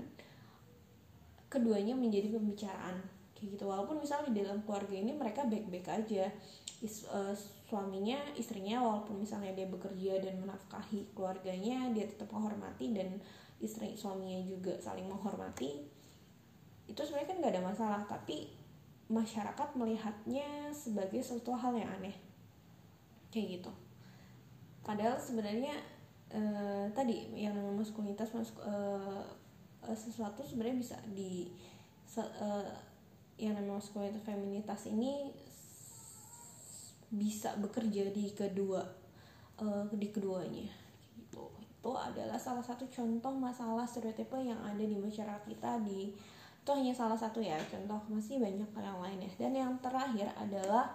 keduanya 1.50 1.98
menjadi 1.98 2.38
pembicaraan. 2.38 3.02
Kayak 3.34 3.58
gitu. 3.58 3.66
Walaupun 3.66 3.98
misalnya 3.98 4.30
di 4.30 4.46
dalam 4.46 4.62
keluarga 4.62 4.94
ini 4.94 5.18
mereka 5.18 5.42
baik-baik 5.50 5.90
aja 5.90 6.30
is, 6.82 7.06
uh, 7.08 7.34
suaminya 7.70 8.18
istrinya 8.36 8.82
walaupun 8.82 9.22
misalnya 9.22 9.54
dia 9.54 9.70
bekerja 9.70 10.20
dan 10.20 10.42
menafkahi 10.42 11.14
keluarganya 11.16 11.94
dia 11.94 12.10
tetap 12.10 12.28
menghormati 12.34 12.92
dan 12.92 13.22
istri 13.62 13.94
suaminya 13.94 14.42
juga 14.44 14.74
saling 14.82 15.06
menghormati 15.06 16.02
itu 16.92 17.02
sebenarnya 17.08 17.30
kan 17.32 17.38
nggak 17.40 17.54
ada 17.56 17.64
masalah. 17.64 18.02
Tapi 18.04 18.52
masyarakat 19.08 19.70
melihatnya 19.80 20.72
sebagai 20.76 21.24
suatu 21.24 21.56
hal 21.56 21.72
yang 21.80 21.88
aneh. 22.00 22.16
Kayak 23.32 23.60
gitu. 23.60 23.72
Padahal 24.84 25.16
sebenarnya 25.16 25.80
uh, 26.36 26.86
tadi 26.92 27.32
yang 27.32 27.56
maskulinitas 27.80 28.36
masuk 28.36 28.60
uh, 28.68 29.24
uh, 29.80 29.96
sesuatu 29.96 30.44
sebenarnya 30.44 30.78
bisa 30.84 30.98
di 31.16 31.48
uh, 32.20 32.68
yang 33.40 33.56
namanya 33.56 33.80
maskulinitas 33.80 34.24
feminitas 34.28 34.82
ini 34.92 35.32
bisa 37.12 37.54
bekerja 37.60 38.08
di 38.16 38.32
kedua 38.32 38.82
uh, 39.60 39.86
di 39.92 40.08
keduanya. 40.10 40.72
Gitu. 41.14 41.46
Itu 41.60 41.92
adalah 41.92 42.40
salah 42.40 42.64
satu 42.64 42.88
contoh 42.88 43.36
masalah 43.36 43.84
stereotipe 43.84 44.40
yang 44.40 44.60
ada 44.64 44.82
di 44.82 44.96
masyarakat 44.96 45.44
kita 45.46 45.84
di 45.84 46.16
itu 46.62 46.70
hanya 46.78 46.94
salah 46.94 47.18
satu 47.18 47.42
ya 47.42 47.58
contoh 47.68 47.98
masih 48.08 48.40
banyak 48.40 48.70
yang 48.74 49.00
lainnya. 49.02 49.32
Dan 49.36 49.52
yang 49.54 49.74
terakhir 49.84 50.30
adalah 50.40 50.94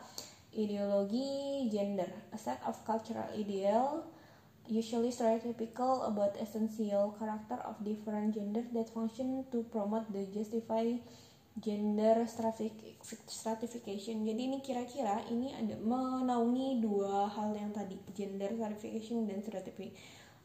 ideologi 0.57 1.69
gender 1.69 2.09
a 2.33 2.39
set 2.41 2.57
of 2.65 2.81
cultural 2.89 3.29
ideal 3.37 4.09
usually 4.67 5.13
stereotypical 5.13 6.03
about 6.09 6.35
essential 6.41 7.15
character 7.21 7.61
of 7.63 7.79
different 7.85 8.35
gender 8.35 8.65
that 8.75 8.91
function 8.91 9.45
to 9.53 9.63
promote 9.71 10.09
the 10.11 10.27
justify 10.35 10.83
gender 11.57 12.29
stratification. 12.29 14.29
Jadi 14.29 14.41
ini 14.45 14.59
kira-kira 14.61 15.25
ini 15.33 15.57
ada 15.57 15.81
menaungi 15.81 16.85
dua 16.85 17.33
hal 17.33 17.57
yang 17.57 17.73
tadi, 17.73 17.97
gender 18.13 18.53
stratification 18.53 19.25
dan 19.25 19.41
stereotyping. 19.41 19.97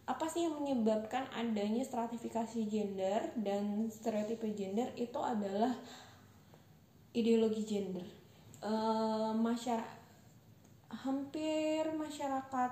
Apa 0.07 0.31
sih 0.31 0.47
yang 0.47 0.63
menyebabkan 0.63 1.27
adanya 1.35 1.83
stratifikasi 1.83 2.63
gender 2.67 3.31
dan 3.37 3.91
stereotipe 3.91 4.47
gender 4.55 4.91
itu 4.95 5.19
adalah 5.19 5.75
ideologi 7.11 7.63
gender. 7.67 8.07
Uh, 8.61 9.35
masyarakat 9.35 9.99
hampir 10.91 11.87
masyarakat 11.95 12.71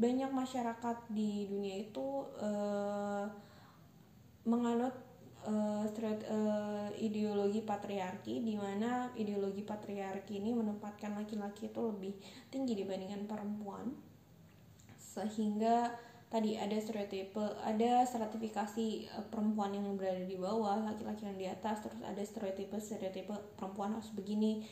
banyak 0.00 0.32
masyarakat 0.32 0.96
di 1.12 1.44
dunia 1.44 1.84
itu 1.84 2.24
uh, 2.40 3.28
menganut 4.48 4.96
uh, 5.50 5.84
uh, 5.84 6.88
ideologi 6.96 7.60
patriarki 7.66 8.40
di 8.40 8.54
mana 8.54 9.10
ideologi 9.18 9.66
patriarki 9.66 10.38
ini 10.38 10.54
menempatkan 10.54 11.18
laki-laki 11.18 11.68
itu 11.68 11.80
lebih 11.82 12.14
tinggi 12.48 12.78
dibandingkan 12.78 13.26
perempuan. 13.26 13.90
Sehingga 14.96 15.90
tadi 16.30 16.54
ada 16.54 16.78
stereotipe 16.78 17.42
ada 17.66 18.06
stratifikasi 18.06 19.10
uh, 19.18 19.26
perempuan 19.26 19.74
yang 19.74 19.98
berada 19.98 20.22
di 20.22 20.38
bawah 20.38 20.78
laki-laki 20.86 21.26
yang 21.26 21.34
di 21.34 21.50
atas 21.50 21.82
terus 21.82 21.98
ada 22.06 22.22
stereotipe 22.22 22.78
stereotipe 22.78 23.34
perempuan 23.58 23.98
harus 23.98 24.14
begini 24.14 24.62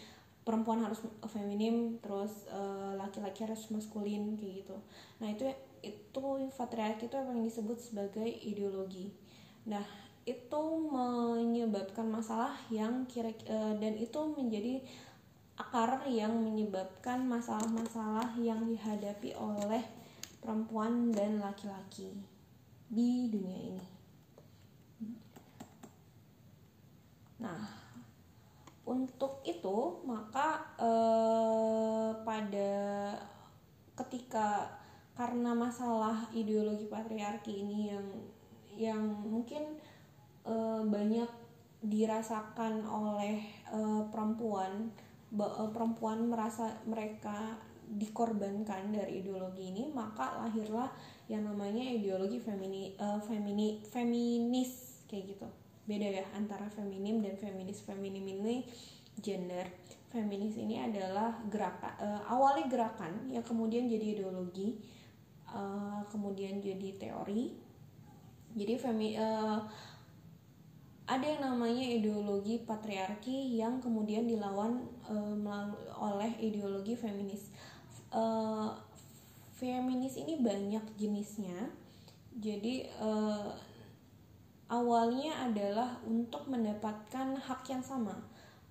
perempuan 0.46 0.80
harus 0.80 1.02
feminim 1.28 2.00
terus 2.00 2.48
laki-laki 2.96 3.44
uh, 3.44 3.52
harus 3.52 3.68
maskulin 3.68 4.32
kayak 4.38 4.64
gitu. 4.64 4.76
Nah 5.20 5.28
itu 5.34 5.44
itu 5.84 6.24
patriarki 6.56 7.10
itu 7.10 7.16
yang 7.20 7.44
disebut 7.44 7.76
sebagai 7.76 8.24
ideologi. 8.24 9.12
Nah 9.68 10.07
itu 10.28 10.62
menyebabkan 10.92 12.04
masalah 12.04 12.52
yang 12.68 13.08
kira 13.08 13.32
uh, 13.48 13.72
dan 13.80 13.96
itu 13.96 14.20
menjadi 14.36 14.84
akar 15.58 16.06
yang 16.06 16.38
menyebabkan 16.38 17.26
masalah-masalah 17.26 18.38
yang 18.38 18.62
dihadapi 18.68 19.34
oleh 19.34 19.82
perempuan 20.38 21.10
dan 21.10 21.42
laki-laki 21.42 22.14
di 22.86 23.26
dunia 23.26 23.58
ini. 23.58 23.86
Nah, 27.42 27.62
untuk 28.86 29.42
itu 29.46 30.02
maka 30.06 30.74
eh, 30.78 32.10
pada 32.22 32.72
ketika 33.98 34.78
karena 35.18 35.50
masalah 35.54 36.30
ideologi 36.30 36.86
patriarki 36.86 37.66
ini 37.66 37.90
yang 37.90 38.06
yang 38.78 39.02
mungkin 39.26 39.74
uh, 40.49 40.82
banyak 40.88 41.28
dirasakan 41.84 42.82
oleh 42.88 43.44
uh, 43.70 44.09
perempuan 44.11 44.90
uh, 45.36 45.70
perempuan 45.70 46.26
merasa 46.26 46.74
mereka 46.88 47.55
dikorbankan 47.88 48.92
dari 48.92 49.24
ideologi 49.24 49.72
ini 49.72 49.88
maka 49.94 50.44
lahirlah 50.44 50.92
yang 51.28 51.44
namanya 51.44 51.80
ideologi 51.80 52.40
femini 52.40 52.92
uh, 53.01 53.20
femini 53.20 53.80
feminis 53.84 55.05
kayak 55.09 55.36
gitu. 55.36 55.49
Beda 55.88 56.05
ya 56.20 56.24
antara 56.36 56.68
feminim 56.68 57.24
dan 57.24 57.36
feminis. 57.40 57.80
Feminim 57.80 58.24
ini 58.24 58.64
gender 59.16 59.68
feminis 60.09 60.57
ini 60.57 60.80
adalah 60.80 61.36
gerakan 61.53 61.92
uh, 62.01 62.22
awalnya 62.32 62.64
gerakan 62.68 63.28
yang 63.28 63.44
kemudian 63.44 63.88
jadi 63.88 64.20
ideologi 64.20 64.80
uh, 65.53 66.01
kemudian 66.09 66.61
jadi 66.61 66.96
teori. 66.96 67.68
Jadi 68.57 68.74
femi 68.80 69.12
uh, 69.16 69.61
ada 71.09 71.24
yang 71.24 71.40
namanya 71.40 71.80
ideologi 71.80 72.61
patriarki 72.68 73.56
yang 73.56 73.80
kemudian 73.80 74.28
dilawan 74.28 74.84
uh, 75.09 75.72
oleh 75.96 76.36
ideologi 76.36 76.92
feminis. 76.92 77.48
Uh, 78.12 78.68
feminis 79.56 80.20
ini 80.20 80.36
banyak 80.44 80.84
jenisnya. 81.00 81.72
Jadi 82.36 82.92
uh, 83.00 83.56
awalnya 84.68 85.48
adalah 85.48 85.96
untuk 86.04 86.44
mendapatkan 86.44 87.40
hak 87.40 87.64
yang 87.72 87.80
sama. 87.80 88.12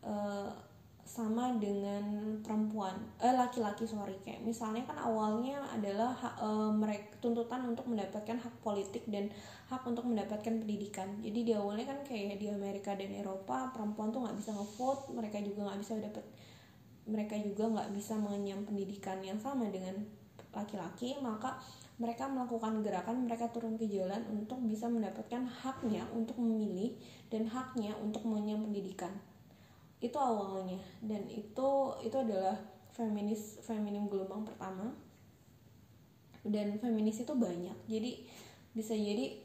Uh, 0.05 0.53
sama 1.07 1.55
dengan 1.55 2.03
perempuan 2.43 2.99
eh 3.23 3.31
laki-laki 3.31 3.87
sorry. 3.87 4.19
Kayak 4.21 4.43
misalnya 4.43 4.83
kan 4.83 4.99
awalnya 4.99 5.63
adalah 5.71 6.11
hak, 6.11 6.35
e, 6.43 6.49
mereka 6.75 7.07
tuntutan 7.23 7.63
untuk 7.63 7.87
mendapatkan 7.87 8.35
hak 8.35 8.55
politik 8.59 9.07
dan 9.07 9.31
hak 9.71 9.81
untuk 9.87 10.03
mendapatkan 10.03 10.51
pendidikan. 10.59 11.07
Jadi 11.23 11.47
di 11.47 11.51
awalnya 11.55 11.95
kan 11.95 11.99
kayak 12.03 12.37
di 12.37 12.51
Amerika 12.51 12.93
dan 12.93 13.15
Eropa 13.15 13.71
perempuan 13.71 14.11
tuh 14.11 14.27
nggak 14.27 14.37
bisa 14.37 14.51
ngevote 14.51 15.15
mereka 15.15 15.39
juga 15.39 15.71
nggak 15.71 15.79
bisa 15.79 15.93
dapat 15.97 16.25
mereka 17.07 17.35
juga 17.39 17.63
nggak 17.71 17.89
bisa 17.95 18.13
mengenyam 18.19 18.67
pendidikan 18.67 19.23
yang 19.23 19.39
sama 19.39 19.71
dengan 19.71 19.95
laki-laki 20.51 21.15
maka 21.23 21.55
mereka 21.97 22.29
melakukan 22.29 22.85
gerakan 22.85 23.25
mereka 23.25 23.49
turun 23.49 23.79
ke 23.79 23.89
jalan 23.89 24.21
untuk 24.29 24.61
bisa 24.67 24.85
mendapatkan 24.85 25.47
haknya 25.49 26.05
untuk 26.13 26.37
memilih 26.37 26.93
dan 27.33 27.49
haknya 27.49 27.95
untuk 27.97 28.21
mengenyam 28.27 28.69
pendidikan 28.69 29.09
itu 29.97 30.17
awalnya 30.17 30.77
dan 31.01 31.25
itu 31.25 31.69
itu 32.05 32.17
adalah 32.17 32.53
feminis 32.97 33.61
feminim 33.61 34.09
gelombang 34.09 34.41
pertama. 34.41 34.89
Dan 36.41 36.79
feminis 36.81 37.21
itu 37.21 37.33
banyak. 37.37 37.75
Jadi 37.85 38.25
bisa 38.73 38.97
jadi 38.97 39.37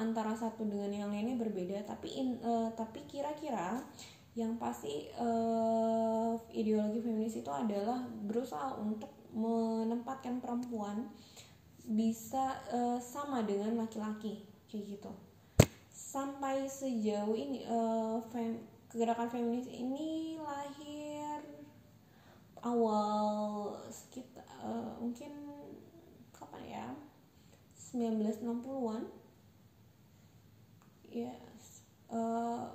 antara 0.00 0.32
satu 0.32 0.64
dengan 0.64 0.88
yang 0.88 1.10
lainnya 1.12 1.36
berbeda. 1.36 1.84
Tapi 1.84 2.08
in, 2.16 2.28
uh, 2.40 2.72
tapi 2.72 3.04
kira-kira 3.04 3.82
yang 4.36 4.56
pasti 4.60 5.10
uh, 5.16 6.38
ideologi 6.52 7.02
feminis 7.02 7.36
itu 7.40 7.50
adalah 7.50 8.04
berusaha 8.24 8.76
untuk 8.78 9.10
menempatkan 9.36 10.40
perempuan 10.40 11.08
bisa 11.82 12.56
uh, 12.72 13.00
sama 13.02 13.42
dengan 13.42 13.76
laki-laki. 13.76 14.46
Kayak 14.70 14.96
gitu. 14.96 15.12
Sampai 15.90 16.64
sejauh 16.70 17.34
ini 17.34 17.66
uh, 17.66 18.22
fem 18.30 18.75
gerakan 18.96 19.28
feminis 19.28 19.68
ini 19.68 20.40
lahir 20.40 21.44
awal 22.64 23.76
sekitar 23.92 24.48
uh, 24.64 24.96
mungkin 24.96 25.30
kapan 26.32 26.64
ya? 26.64 26.86
1960-an 27.76 29.04
ya 31.12 31.32
uh, 32.08 32.72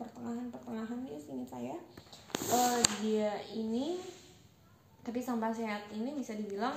pertengahan-pertengahan 0.00 1.04
ini 1.04 1.20
singkat 1.20 1.48
saya. 1.52 1.76
Uh, 2.48 2.80
dia 3.04 3.36
ini 3.52 4.00
tapi 5.04 5.20
sampai 5.20 5.52
saat 5.52 5.84
ini 5.92 6.16
bisa 6.16 6.32
dibilang 6.32 6.76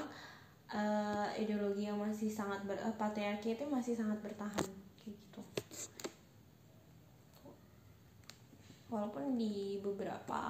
uh, 0.71 1.27
ideologi 1.39 1.87
yang 1.87 1.99
masih 1.99 2.27
sangat 2.27 2.59
ber, 2.67 2.75
uh, 2.79 2.95
patriarki 2.99 3.55
itu 3.55 3.63
masih 3.67 3.95
sangat 3.95 4.19
bertahan 4.19 4.67
walaupun 8.91 9.39
di 9.39 9.79
beberapa 9.79 10.41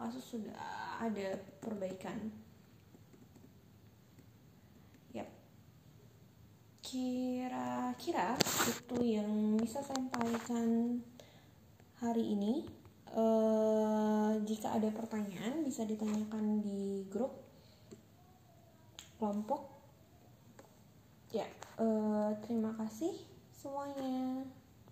kasus 0.00 0.24
sudah 0.24 0.96
ada 1.04 1.36
perbaikan. 1.60 2.16
Yap. 5.12 5.28
Kira-kira 6.80 8.40
itu 8.64 8.98
yang 9.04 9.60
bisa 9.60 9.84
saya 9.84 10.00
sampaikan 10.00 10.98
hari 12.00 12.32
ini. 12.32 12.54
Uh, 13.08 14.36
jika 14.44 14.76
ada 14.76 14.92
pertanyaan 14.92 15.64
bisa 15.64 15.84
ditanyakan 15.84 16.60
di 16.60 17.04
grup 17.08 17.40
kelompok. 19.20 19.76
Ya 21.32 21.44
uh, 21.76 22.32
terima 22.44 22.72
kasih 22.76 23.12
semuanya 23.52 24.44